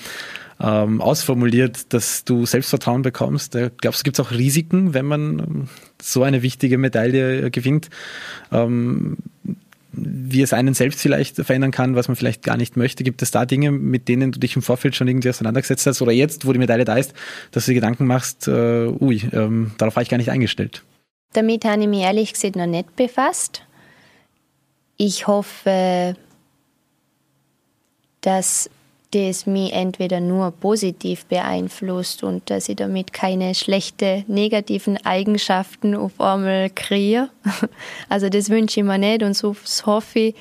ähm, 0.61 1.01
ausformuliert, 1.01 1.93
dass 1.93 2.25
du 2.25 2.47
Selbstvertrauen 2.47 3.03
bekommst. 3.03 3.55
Äh, 3.55 3.71
glaubst 3.77 4.01
du, 4.01 4.05
gibt 4.05 4.19
es 4.19 4.25
auch 4.25 4.31
Risiken, 4.31 4.95
wenn 4.95 5.05
man 5.05 5.39
ähm, 5.39 5.69
so 6.01 6.23
eine 6.23 6.43
wichtige 6.43 6.79
Medaille 6.79 7.47
äh, 7.47 7.51
gewinnt? 7.51 7.91
Ähm, 8.51 9.19
wie 10.05 10.43
es 10.43 10.53
einen 10.53 10.75
selbst 10.75 11.01
vielleicht 11.01 11.37
verändern 11.37 11.71
kann, 11.71 11.95
was 11.95 12.09
man 12.09 12.17
vielleicht 12.17 12.43
gar 12.43 12.57
nicht 12.57 12.77
möchte. 12.77 13.05
Gibt 13.05 13.23
es 13.23 13.31
da 13.31 13.47
Dinge, 13.47 13.71
mit 13.71 14.09
denen 14.09 14.33
du 14.33 14.39
dich 14.41 14.57
im 14.57 14.63
Vorfeld 14.63 14.97
schon 14.97 15.09
irgendwie 15.09 15.29
auseinandergesetzt 15.29 15.87
hast 15.87 16.03
oder 16.03 16.13
jetzt, 16.13 16.47
wo 16.47 16.53
die 16.53 16.59
Medaille 16.59 16.85
da 16.85 16.97
ist, 16.97 17.15
dass 17.53 17.65
du 17.65 17.71
dir 17.71 17.77
Gedanken 17.77 18.07
machst, 18.07 18.49
äh, 18.49 18.87
ui, 19.01 19.23
ähm, 19.33 19.73
darauf 19.79 19.97
war 19.97 20.03
ich 20.03 20.09
gar 20.09 20.19
nicht 20.19 20.31
eingestellt? 20.31 20.83
Damit 21.33 21.65
habe 21.65 21.83
ich 21.83 21.89
mich 21.89 22.01
ehrlich 22.01 22.33
gesagt 22.33 22.57
noch 22.57 22.67
nicht 22.67 22.97
befasst. 22.97 23.63
Ich 24.97 25.27
hoffe, 25.27 26.17
dass 28.21 28.71
das 29.13 29.47
mich 29.47 29.73
entweder 29.73 30.21
nur 30.21 30.51
positiv 30.51 31.25
beeinflusst 31.27 32.23
und 32.23 32.51
dass 32.51 32.69
ich 32.69 32.77
damit 32.77 33.13
keine 33.13 33.55
schlechte 33.55 34.25
negativen 34.29 34.99
Eigenschaften 35.05 35.95
auf 35.95 36.21
einmal 36.21 36.71
kreiere. 36.71 37.31
Also 38.09 38.29
das 38.29 38.51
wünsche 38.51 38.81
ich 38.81 38.87
mir 38.87 38.99
nicht 38.99 39.23
und 39.23 39.35
so 39.35 39.57
hoffe 39.85 40.19
ich, 40.19 40.35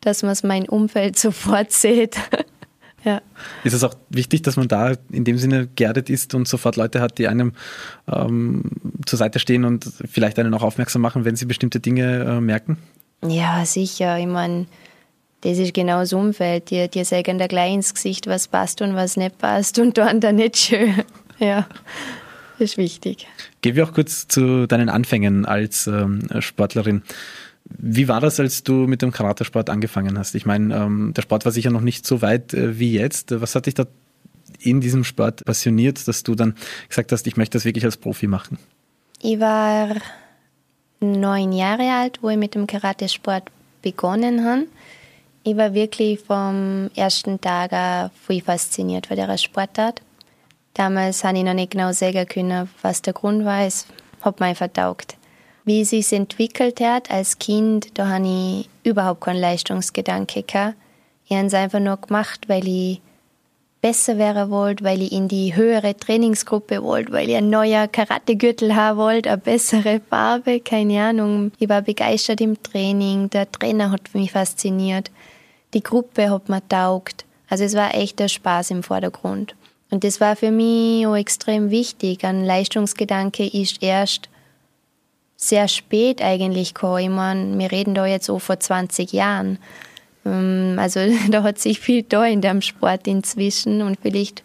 dass 0.00 0.22
man 0.22 0.32
es 0.32 0.42
mein 0.42 0.68
Umfeld 0.68 1.18
sofort 1.18 1.72
sieht. 1.72 2.16
ja. 3.04 3.20
Ist 3.64 3.72
es 3.72 3.82
auch 3.82 3.94
wichtig, 4.10 4.42
dass 4.42 4.56
man 4.56 4.68
da 4.68 4.92
in 5.10 5.24
dem 5.24 5.38
Sinne 5.38 5.68
geerdet 5.74 6.08
ist 6.08 6.34
und 6.34 6.46
sofort 6.46 6.76
Leute 6.76 7.00
hat, 7.00 7.18
die 7.18 7.26
einem 7.26 7.52
ähm, 8.06 8.70
zur 9.04 9.18
Seite 9.18 9.40
stehen 9.40 9.64
und 9.64 9.84
vielleicht 9.84 10.38
einen 10.38 10.54
auch 10.54 10.62
aufmerksam 10.62 11.02
machen, 11.02 11.24
wenn 11.24 11.34
sie 11.34 11.46
bestimmte 11.46 11.80
Dinge 11.80 12.24
äh, 12.24 12.40
merken? 12.40 12.78
Ja, 13.26 13.64
sicher. 13.64 14.18
Ich 14.18 14.26
meine, 14.26 14.66
das 15.42 15.58
ist 15.58 15.74
genau 15.74 16.00
das 16.00 16.12
Umfeld. 16.12 16.70
Die, 16.70 16.88
die 16.88 17.04
sagen 17.04 17.38
da 17.38 17.46
gleich 17.46 17.74
ins 17.74 17.92
Gesicht, 17.92 18.26
was 18.26 18.48
passt 18.48 18.80
und 18.80 18.94
was 18.94 19.16
nicht 19.16 19.38
passt 19.38 19.78
und 19.78 19.98
dann 19.98 20.20
da 20.20 20.32
nicht 20.32 20.56
schön. 20.56 20.94
Ja, 21.38 21.66
das 22.58 22.70
ist 22.70 22.76
wichtig. 22.76 23.26
Gehen 23.62 23.74
wir 23.74 23.82
auch 23.82 23.92
kurz 23.92 24.28
zu 24.28 24.68
deinen 24.68 24.88
Anfängen 24.88 25.44
als 25.44 25.88
ähm, 25.88 26.28
Sportlerin. 26.38 27.02
Wie 27.64 28.06
war 28.06 28.20
das, 28.20 28.38
als 28.38 28.62
du 28.62 28.86
mit 28.86 29.02
dem 29.02 29.10
Karatesport 29.10 29.68
angefangen 29.68 30.16
hast? 30.16 30.36
Ich 30.36 30.46
meine, 30.46 30.72
ähm, 30.76 31.14
der 31.16 31.22
Sport 31.22 31.44
war 31.44 31.50
sicher 31.50 31.70
noch 31.70 31.80
nicht 31.80 32.06
so 32.06 32.22
weit 32.22 32.54
äh, 32.54 32.78
wie 32.78 32.92
jetzt. 32.92 33.40
Was 33.40 33.56
hat 33.56 33.66
dich 33.66 33.74
da 33.74 33.86
in 34.60 34.80
diesem 34.80 35.02
Sport 35.02 35.44
passioniert, 35.44 36.06
dass 36.06 36.22
du 36.22 36.36
dann 36.36 36.54
gesagt 36.86 37.10
hast, 37.10 37.26
ich 37.26 37.36
möchte 37.36 37.56
das 37.56 37.64
wirklich 37.64 37.84
als 37.84 37.96
Profi 37.96 38.28
machen? 38.28 38.58
Ich 39.20 39.40
war 39.40 39.96
neun 41.00 41.50
Jahre 41.50 41.90
alt, 41.90 42.20
wo 42.22 42.28
ich 42.28 42.36
mit 42.36 42.54
dem 42.54 42.68
Karatesport 42.68 43.50
begonnen 43.82 44.44
habe 44.44 44.66
ich 45.44 45.56
war 45.56 45.74
wirklich 45.74 46.20
vom 46.20 46.90
ersten 46.94 47.40
Tag 47.40 47.72
an 47.72 48.10
voll 48.26 48.40
fasziniert 48.40 49.06
von 49.06 49.16
dieser 49.16 49.38
Sportart. 49.38 50.00
Damals 50.74 51.24
habe 51.24 51.38
ich 51.38 51.44
noch 51.44 51.54
nicht 51.54 51.72
genau 51.72 51.92
sagen 51.92 52.26
können, 52.26 52.68
was 52.80 53.02
der 53.02 53.12
Grund 53.12 53.44
war. 53.44 53.62
Es 53.62 53.86
hat 54.22 54.40
mir 54.40 54.54
vertaugt. 54.54 55.16
Wie 55.64 55.82
es 55.82 55.90
sich 55.90 56.12
entwickelt 56.12 56.80
hat 56.80 57.10
als 57.10 57.38
Kind, 57.38 57.98
da 57.98 58.08
habe 58.08 58.26
ich 58.26 58.68
überhaupt 58.82 59.22
keinen 59.22 59.40
Leistungsgedanke 59.40 60.42
gehabt. 60.42 60.76
Ich 61.26 61.36
habe 61.36 61.46
es 61.46 61.54
einfach 61.54 61.80
nur 61.80 61.96
gemacht, 61.96 62.48
weil 62.48 62.66
ich 62.66 63.00
besser 63.80 64.16
werden 64.16 64.50
wollte, 64.50 64.84
weil 64.84 65.02
ich 65.02 65.12
in 65.12 65.26
die 65.26 65.56
höhere 65.56 65.96
Trainingsgruppe 65.96 66.82
wollte, 66.82 67.12
weil 67.12 67.28
ich 67.28 67.36
einen 67.36 67.50
neuen 67.50 67.90
Karategürtel 67.90 68.76
haben 68.76 68.98
wollte, 68.98 69.30
eine 69.30 69.38
bessere 69.38 70.00
Farbe, 70.08 70.60
keine 70.60 71.02
Ahnung. 71.02 71.50
Ich 71.58 71.68
war 71.68 71.82
begeistert 71.82 72.40
im 72.40 72.62
Training, 72.62 73.28
der 73.30 73.50
Trainer 73.50 73.90
hat 73.90 74.14
mich 74.14 74.32
fasziniert 74.32 75.10
die 75.74 75.82
Gruppe 75.82 76.30
hat 76.30 76.48
mir 76.48 76.66
taugt. 76.68 77.24
Also 77.48 77.64
es 77.64 77.74
war 77.74 77.94
echt 77.94 78.18
der 78.18 78.28
Spaß 78.28 78.70
im 78.70 78.82
Vordergrund. 78.82 79.54
Und 79.90 80.04
das 80.04 80.20
war 80.20 80.36
für 80.36 80.50
mich 80.50 81.06
auch 81.06 81.16
extrem 81.16 81.70
wichtig. 81.70 82.24
Ein 82.24 82.44
Leistungsgedanke 82.44 83.46
ist 83.46 83.82
erst 83.82 84.28
sehr 85.36 85.68
spät 85.68 86.22
eigentlich 86.22 86.72
gekommen. 86.72 86.98
Ich 86.98 87.08
meine, 87.10 87.58
wir 87.58 87.70
reden 87.70 87.94
da 87.94 88.06
jetzt 88.06 88.30
auch 88.30 88.38
vor 88.38 88.58
20 88.58 89.12
Jahren. 89.12 89.58
Ähm, 90.24 90.76
also 90.78 91.00
da 91.30 91.42
hat 91.42 91.58
sich 91.58 91.80
viel 91.80 92.02
da 92.04 92.24
in 92.24 92.40
dem 92.40 92.62
Sport 92.62 93.06
inzwischen 93.06 93.82
und 93.82 93.98
vielleicht 94.00 94.42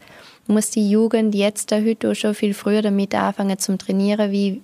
muss 0.47 0.69
die 0.69 0.89
Jugend 0.89 1.35
jetzt 1.35 1.71
heute 1.71 2.11
auch 2.11 2.15
schon 2.15 2.33
viel 2.33 2.53
früher 2.53 2.81
damit 2.81 3.13
anfangen 3.13 3.59
zum 3.59 3.77
Trainieren, 3.77 4.31
wie, 4.31 4.61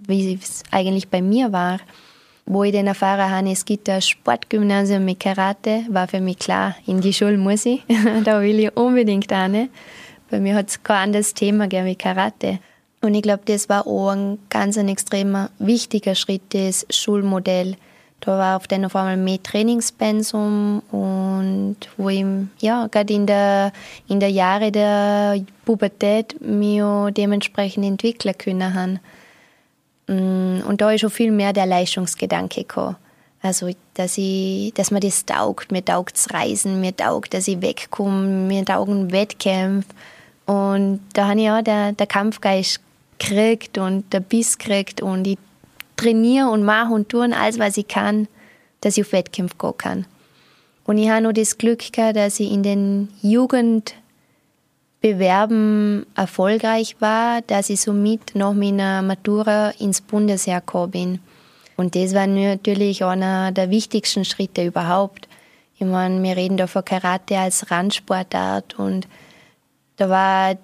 wie 0.00 0.34
es 0.34 0.62
eigentlich 0.70 1.08
bei 1.08 1.22
mir 1.22 1.52
war 1.52 1.80
wo 2.48 2.64
ich 2.64 2.72
dann 2.72 2.86
erfahren 2.86 3.30
habe, 3.30 3.50
es 3.50 3.64
gibt 3.64 3.88
ein 3.90 4.00
Sportgymnasium 4.00 5.04
mit 5.04 5.20
Karate, 5.20 5.84
war 5.90 6.08
für 6.08 6.20
mich 6.20 6.38
klar, 6.38 6.74
in 6.86 7.00
die 7.00 7.12
Schule 7.12 7.36
muss 7.36 7.66
ich. 7.66 7.84
da 8.24 8.40
will 8.40 8.58
ich 8.58 8.74
unbedingt 8.74 9.30
rein. 9.30 9.68
Bei 10.30 10.40
mir 10.40 10.54
hat 10.54 10.68
es 10.68 10.82
kein 10.82 11.08
anderes 11.08 11.34
Thema 11.34 11.64
gegeben 11.64 11.86
wie 11.86 11.96
Karate. 11.96 12.58
Und 13.02 13.14
ich 13.14 13.22
glaube, 13.22 13.42
das 13.44 13.68
war 13.68 13.86
auch 13.86 14.10
ein 14.10 14.38
ganz 14.48 14.78
ein 14.78 14.88
extremer 14.88 15.50
wichtiger 15.58 16.14
Schritt, 16.14 16.42
das 16.50 16.86
Schulmodell. 16.90 17.76
Da 18.20 18.36
war 18.36 18.56
auf 18.56 18.64
auf 18.64 18.96
einmal 18.96 19.16
mehr 19.16 19.42
Trainingspensum 19.42 20.82
und 20.90 21.76
wo 21.96 22.08
ich 22.08 22.24
ja, 22.60 22.88
gerade 22.88 23.12
in 23.12 23.26
der, 23.26 23.72
in 24.08 24.18
der 24.18 24.30
Jahre 24.30 24.72
der 24.72 25.40
Pubertät 25.64 26.40
mich 26.40 26.82
dementsprechend 27.12 27.84
entwickeln 27.84 28.36
können 28.36 28.74
haben. 28.74 28.98
Mm, 30.08 30.60
und 30.66 30.80
da 30.80 30.90
ist 30.90 31.02
schon 31.02 31.10
viel 31.10 31.30
mehr 31.30 31.52
der 31.52 31.66
Leistungsgedanke 31.66 32.62
gekommen. 32.62 32.96
Also, 33.40 33.70
dass, 33.94 34.18
ich, 34.18 34.72
dass 34.74 34.90
mir 34.90 35.00
das 35.00 35.24
taugt. 35.24 35.70
Mir 35.70 35.84
taugt 35.84 36.16
das 36.16 36.32
Reisen, 36.32 36.80
mir 36.80 36.96
taugt, 36.96 37.34
dass 37.34 37.46
ich 37.46 37.62
wegkomme, 37.62 38.26
mir 38.48 38.64
taugen 38.64 39.12
Wettkämpfe. 39.12 39.88
Und 40.46 41.00
da 41.12 41.28
habe 41.28 41.40
ich 41.40 41.50
auch 41.50 41.62
der, 41.62 41.92
der 41.92 42.06
Kampfgeist 42.06 42.80
gekriegt 43.18 43.78
und 43.78 44.12
der 44.12 44.20
Biss 44.20 44.58
gekriegt 44.58 45.02
und 45.02 45.26
ich 45.26 45.38
trainiere 45.96 46.48
und 46.48 46.64
mache 46.64 46.92
und 46.92 47.08
tue 47.08 47.36
alles, 47.36 47.58
was 47.58 47.76
ich 47.76 47.86
kann, 47.86 48.28
dass 48.80 48.96
ich 48.96 49.04
auf 49.04 49.12
Wettkämpfe 49.12 49.56
gehen 49.58 49.76
kann. 49.76 50.06
Und 50.84 50.98
ich 50.98 51.10
habe 51.10 51.22
noch 51.22 51.32
das 51.32 51.58
Glück 51.58 51.92
gehabt, 51.92 52.16
dass 52.16 52.40
ich 52.40 52.50
in 52.50 52.62
den 52.62 53.08
Jugend 53.20 53.94
Bewerben 55.00 56.06
erfolgreich 56.16 56.96
war, 56.98 57.40
dass 57.42 57.70
ich 57.70 57.80
somit 57.80 58.34
nach 58.34 58.52
meiner 58.52 59.00
Matura 59.02 59.70
ins 59.78 60.00
Bundesheer 60.00 60.60
gekommen 60.60 60.90
bin. 60.90 61.18
Und 61.76 61.94
das 61.94 62.14
war 62.14 62.26
natürlich 62.26 63.04
einer 63.04 63.52
der 63.52 63.70
wichtigsten 63.70 64.24
Schritte 64.24 64.64
überhaupt. 64.64 65.28
Ich 65.76 65.86
meine, 65.86 66.20
wir 66.20 66.36
reden 66.36 66.56
da 66.56 66.66
von 66.66 66.84
Karate 66.84 67.38
als 67.38 67.70
Randsportart 67.70 68.76
und 68.78 69.06
da 69.96 70.08
war 70.08 70.56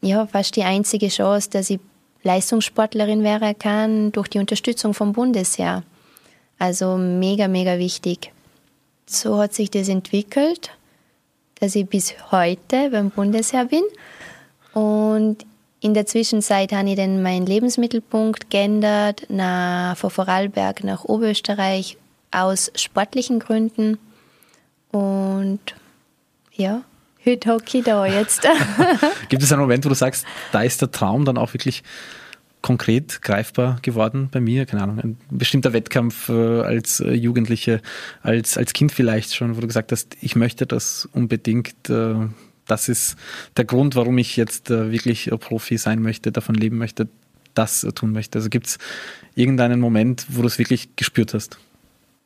ja 0.00 0.26
fast 0.26 0.54
die 0.54 0.62
einzige 0.62 1.08
Chance, 1.08 1.50
dass 1.50 1.70
ich 1.70 1.80
Leistungssportlerin 2.22 3.24
werden 3.24 3.58
kann 3.58 4.12
durch 4.12 4.28
die 4.28 4.38
Unterstützung 4.38 4.94
vom 4.94 5.12
Bundesheer. 5.12 5.82
Also 6.60 6.96
mega, 6.96 7.48
mega 7.48 7.78
wichtig. 7.78 8.32
So 9.06 9.38
hat 9.38 9.54
sich 9.54 9.70
das 9.70 9.88
entwickelt 9.88 10.70
dass 11.60 11.74
ich 11.74 11.86
bis 11.86 12.14
heute 12.30 12.90
beim 12.90 13.10
Bundesheer 13.10 13.66
bin. 13.66 13.82
Und 14.72 15.44
In 15.82 15.94
der 15.94 16.04
Zwischenzeit 16.04 16.72
habe 16.72 16.90
ich 16.90 16.96
dann 16.96 17.22
meinen 17.22 17.46
Lebensmittelpunkt 17.46 18.50
geändert, 18.50 19.24
nach, 19.30 19.96
von 19.96 20.10
Vorarlberg 20.10 20.84
nach 20.84 21.04
Oberösterreich 21.04 21.96
aus 22.30 22.70
sportlichen 22.74 23.38
Gründen. 23.38 23.98
Und 24.92 25.60
ja, 26.52 26.82
heute 27.24 27.54
hocke 27.54 27.78
ich 27.78 27.84
da 27.84 28.04
jetzt. 28.04 28.46
Gibt 29.30 29.42
es 29.42 29.50
einen 29.52 29.62
Moment, 29.62 29.86
wo 29.86 29.88
du 29.88 29.94
sagst, 29.94 30.26
da 30.52 30.62
ist 30.62 30.82
der 30.82 30.90
Traum 30.90 31.24
dann 31.24 31.38
auch 31.38 31.54
wirklich 31.54 31.82
konkret 32.62 33.22
greifbar 33.22 33.78
geworden 33.82 34.28
bei 34.30 34.40
mir? 34.40 34.66
Keine 34.66 34.82
Ahnung, 34.82 34.98
ein 34.98 35.18
bestimmter 35.30 35.72
Wettkampf 35.72 36.28
äh, 36.28 36.32
als 36.32 37.00
äh, 37.00 37.12
Jugendliche, 37.12 37.80
als, 38.22 38.58
als 38.58 38.72
Kind 38.72 38.92
vielleicht 38.92 39.34
schon, 39.34 39.56
wo 39.56 39.60
du 39.60 39.66
gesagt 39.66 39.92
hast, 39.92 40.16
ich 40.20 40.36
möchte 40.36 40.66
das 40.66 41.08
unbedingt. 41.12 41.88
Äh, 41.88 42.14
das 42.66 42.88
ist 42.88 43.16
der 43.56 43.64
Grund, 43.64 43.96
warum 43.96 44.16
ich 44.18 44.36
jetzt 44.36 44.70
wirklich 44.70 45.28
Profi 45.40 45.76
sein 45.76 46.02
möchte, 46.02 46.30
davon 46.30 46.54
leben 46.54 46.78
möchte, 46.78 47.08
das 47.54 47.84
tun 47.96 48.12
möchte. 48.12 48.38
Also 48.38 48.48
gibt 48.48 48.68
es 48.68 48.78
irgendeinen 49.34 49.80
Moment, 49.80 50.26
wo 50.28 50.42
du 50.42 50.46
es 50.46 50.60
wirklich 50.60 50.94
gespürt 50.94 51.34
hast? 51.34 51.58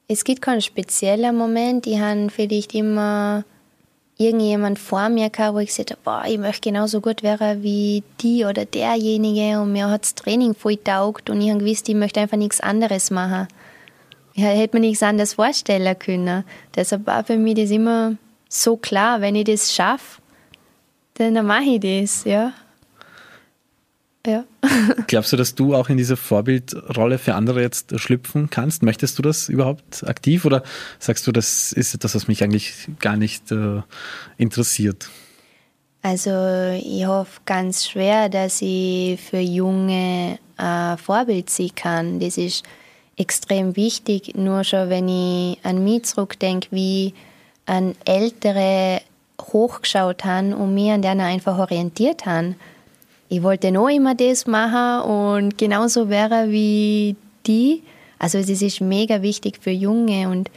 Es 0.07 0.23
gibt 0.25 0.43
keinen 0.43 0.61
speziellen 0.61 1.35
Moment. 1.35 1.87
Ich 1.87 1.99
habe 1.99 2.29
vielleicht 2.29 2.75
immer 2.75 3.47
irgendjemand 4.17 4.79
vor 4.79 5.09
mir 5.09 5.31
gehabt, 5.31 5.55
wo 5.55 5.59
ich 5.59 5.69
gesagt 5.69 5.91
habe, 5.91 6.01
boah, 6.05 6.25
ich 6.27 6.39
möchte 6.39 6.69
genauso 6.69 7.01
gut 7.01 7.23
werden 7.23 7.63
wie 7.63 8.03
die 8.21 8.45
oder 8.45 8.65
derjenige 8.65 9.61
und 9.61 9.73
mir 9.73 9.89
hat 9.89 10.03
das 10.03 10.15
Training 10.15 10.55
voll 10.55 10.77
taugt 10.77 11.31
und 11.31 11.41
ich 11.41 11.51
habe 11.51 11.61
gewusst, 11.61 11.89
ich 11.89 11.95
möchte 11.95 12.21
einfach 12.21 12.37
nichts 12.37 12.61
anderes 12.61 13.11
machen. 13.11 13.49
Ich 14.35 14.43
hätte 14.43 14.77
mir 14.77 14.81
nichts 14.81 15.03
anderes 15.03 15.35
vorstellen 15.35 15.99
können. 15.99 16.45
Deshalb 16.75 17.07
war 17.07 17.25
für 17.25 17.37
mich 17.37 17.55
das 17.55 17.71
immer 17.71 18.17
so 18.49 18.77
klar, 18.77 19.21
wenn 19.21 19.37
ich 19.37 19.45
das 19.45 19.73
schaffe, 19.73 20.21
dann 21.15 21.47
mache 21.47 21.79
ich 21.79 21.81
das, 21.81 22.25
ja. 22.25 22.53
Ja. 24.27 24.45
Glaubst 25.07 25.33
du, 25.33 25.37
dass 25.37 25.55
du 25.55 25.75
auch 25.75 25.89
in 25.91 25.97
diese 25.97 26.17
Vorbildrolle 26.17 27.19
für 27.19 27.35
andere 27.35 27.61
jetzt 27.61 27.99
schlüpfen 28.01 28.49
kannst? 28.49 28.83
Möchtest 28.83 29.19
du 29.19 29.23
das 29.23 29.49
überhaupt 29.49 30.07
aktiv 30.07 30.45
oder 30.45 30.63
sagst 30.99 31.27
du, 31.27 31.33
das 31.33 31.73
ist 31.73 31.95
etwas, 31.95 32.15
was 32.15 32.29
mich 32.29 32.43
eigentlich 32.43 32.89
gar 33.01 33.17
nicht 33.17 33.53
äh, 33.53 33.83
interessiert? 34.39 35.11
Also 36.03 36.31
ich 36.83 37.07
hoffe 37.07 37.41
ganz 37.45 37.87
schwer, 37.87 38.29
dass 38.29 38.61
ich 38.61 39.21
für 39.21 39.41
Junge 39.41 40.39
ein 40.57 40.99
Vorbild 40.99 41.51
sein 41.51 41.71
kann. 41.75 42.21
Das 42.21 42.39
ist 42.39 42.63
extrem 43.17 43.77
wichtig. 43.77 44.35
Nur 44.37 44.65
schon, 44.65 44.91
wenn 44.91 45.09
ich 45.09 45.59
an 45.65 45.83
mich 45.83 46.05
zurückdenke, 46.05 46.69
wie 46.71 47.15
an 47.67 47.95
Ältere 48.05 49.01
hochgeschaut 49.41 50.25
haben 50.25 50.53
und 50.53 50.75
mich 50.75 50.91
an 50.91 51.03
denen 51.03 51.21
einfach 51.21 51.59
orientiert 51.59 52.27
haben 52.27 52.57
ich 53.35 53.43
wollte 53.43 53.73
noch 53.73 53.89
immer 53.89 54.15
das 54.15 54.47
machen 54.47 55.11
und 55.11 55.59
genauso 55.59 56.09
wäre 56.09 56.51
wie 56.51 57.17
die. 57.47 57.83
Also 58.19 58.39
es 58.39 58.49
ist 58.49 58.81
mega 58.81 59.23
wichtig 59.23 59.59
für 59.61 59.73
Junge 59.73 60.29
und 60.29 60.51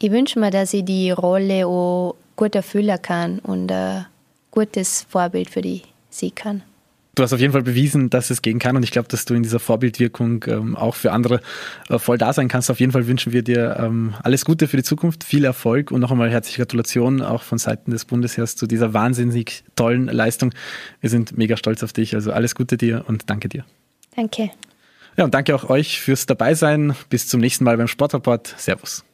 ich 0.00 0.10
wünsche 0.10 0.40
mir, 0.40 0.50
dass 0.50 0.74
ich 0.74 0.84
die 0.84 1.12
Rolle 1.12 1.64
auch 1.66 2.16
gut 2.34 2.56
erfüllen 2.56 3.00
kann 3.00 3.38
und 3.38 3.70
ein 3.70 4.06
gutes 4.50 5.06
Vorbild 5.08 5.48
für 5.48 5.62
die 5.62 5.82
sein 6.10 6.34
kann 6.34 6.62
du 7.14 7.22
hast 7.22 7.32
auf 7.32 7.40
jeden 7.40 7.52
Fall 7.52 7.62
bewiesen, 7.62 8.10
dass 8.10 8.30
es 8.30 8.42
gehen 8.42 8.58
kann 8.58 8.76
und 8.76 8.82
ich 8.82 8.90
glaube, 8.90 9.08
dass 9.08 9.24
du 9.24 9.34
in 9.34 9.42
dieser 9.42 9.60
Vorbildwirkung 9.60 10.44
ähm, 10.48 10.76
auch 10.76 10.94
für 10.94 11.12
andere 11.12 11.40
äh, 11.88 11.98
voll 11.98 12.18
da 12.18 12.32
sein 12.32 12.48
kannst. 12.48 12.70
Auf 12.70 12.80
jeden 12.80 12.92
Fall 12.92 13.06
wünschen 13.06 13.32
wir 13.32 13.42
dir 13.42 13.76
ähm, 13.78 14.14
alles 14.22 14.44
Gute 14.44 14.68
für 14.68 14.76
die 14.76 14.82
Zukunft, 14.82 15.24
viel 15.24 15.44
Erfolg 15.44 15.90
und 15.90 16.00
noch 16.00 16.10
einmal 16.10 16.30
herzliche 16.30 16.62
Gratulation 16.62 17.22
auch 17.22 17.42
von 17.42 17.58
Seiten 17.58 17.90
des 17.90 18.04
Bundesheers 18.04 18.56
zu 18.56 18.66
dieser 18.66 18.94
wahnsinnig 18.94 19.64
tollen 19.76 20.06
Leistung. 20.06 20.52
Wir 21.00 21.10
sind 21.10 21.36
mega 21.36 21.56
stolz 21.56 21.82
auf 21.82 21.92
dich. 21.92 22.14
Also 22.14 22.32
alles 22.32 22.54
Gute 22.54 22.76
dir 22.76 23.04
und 23.06 23.30
danke 23.30 23.48
dir. 23.48 23.64
Danke. 24.16 24.50
Ja, 25.16 25.24
und 25.24 25.34
danke 25.34 25.54
auch 25.54 25.70
euch 25.70 26.00
fürs 26.00 26.26
Dabeisein. 26.26 26.94
Bis 27.08 27.28
zum 27.28 27.40
nächsten 27.40 27.64
Mal 27.64 27.76
beim 27.76 27.88
Sportreport. 27.88 28.54
Servus. 28.58 29.04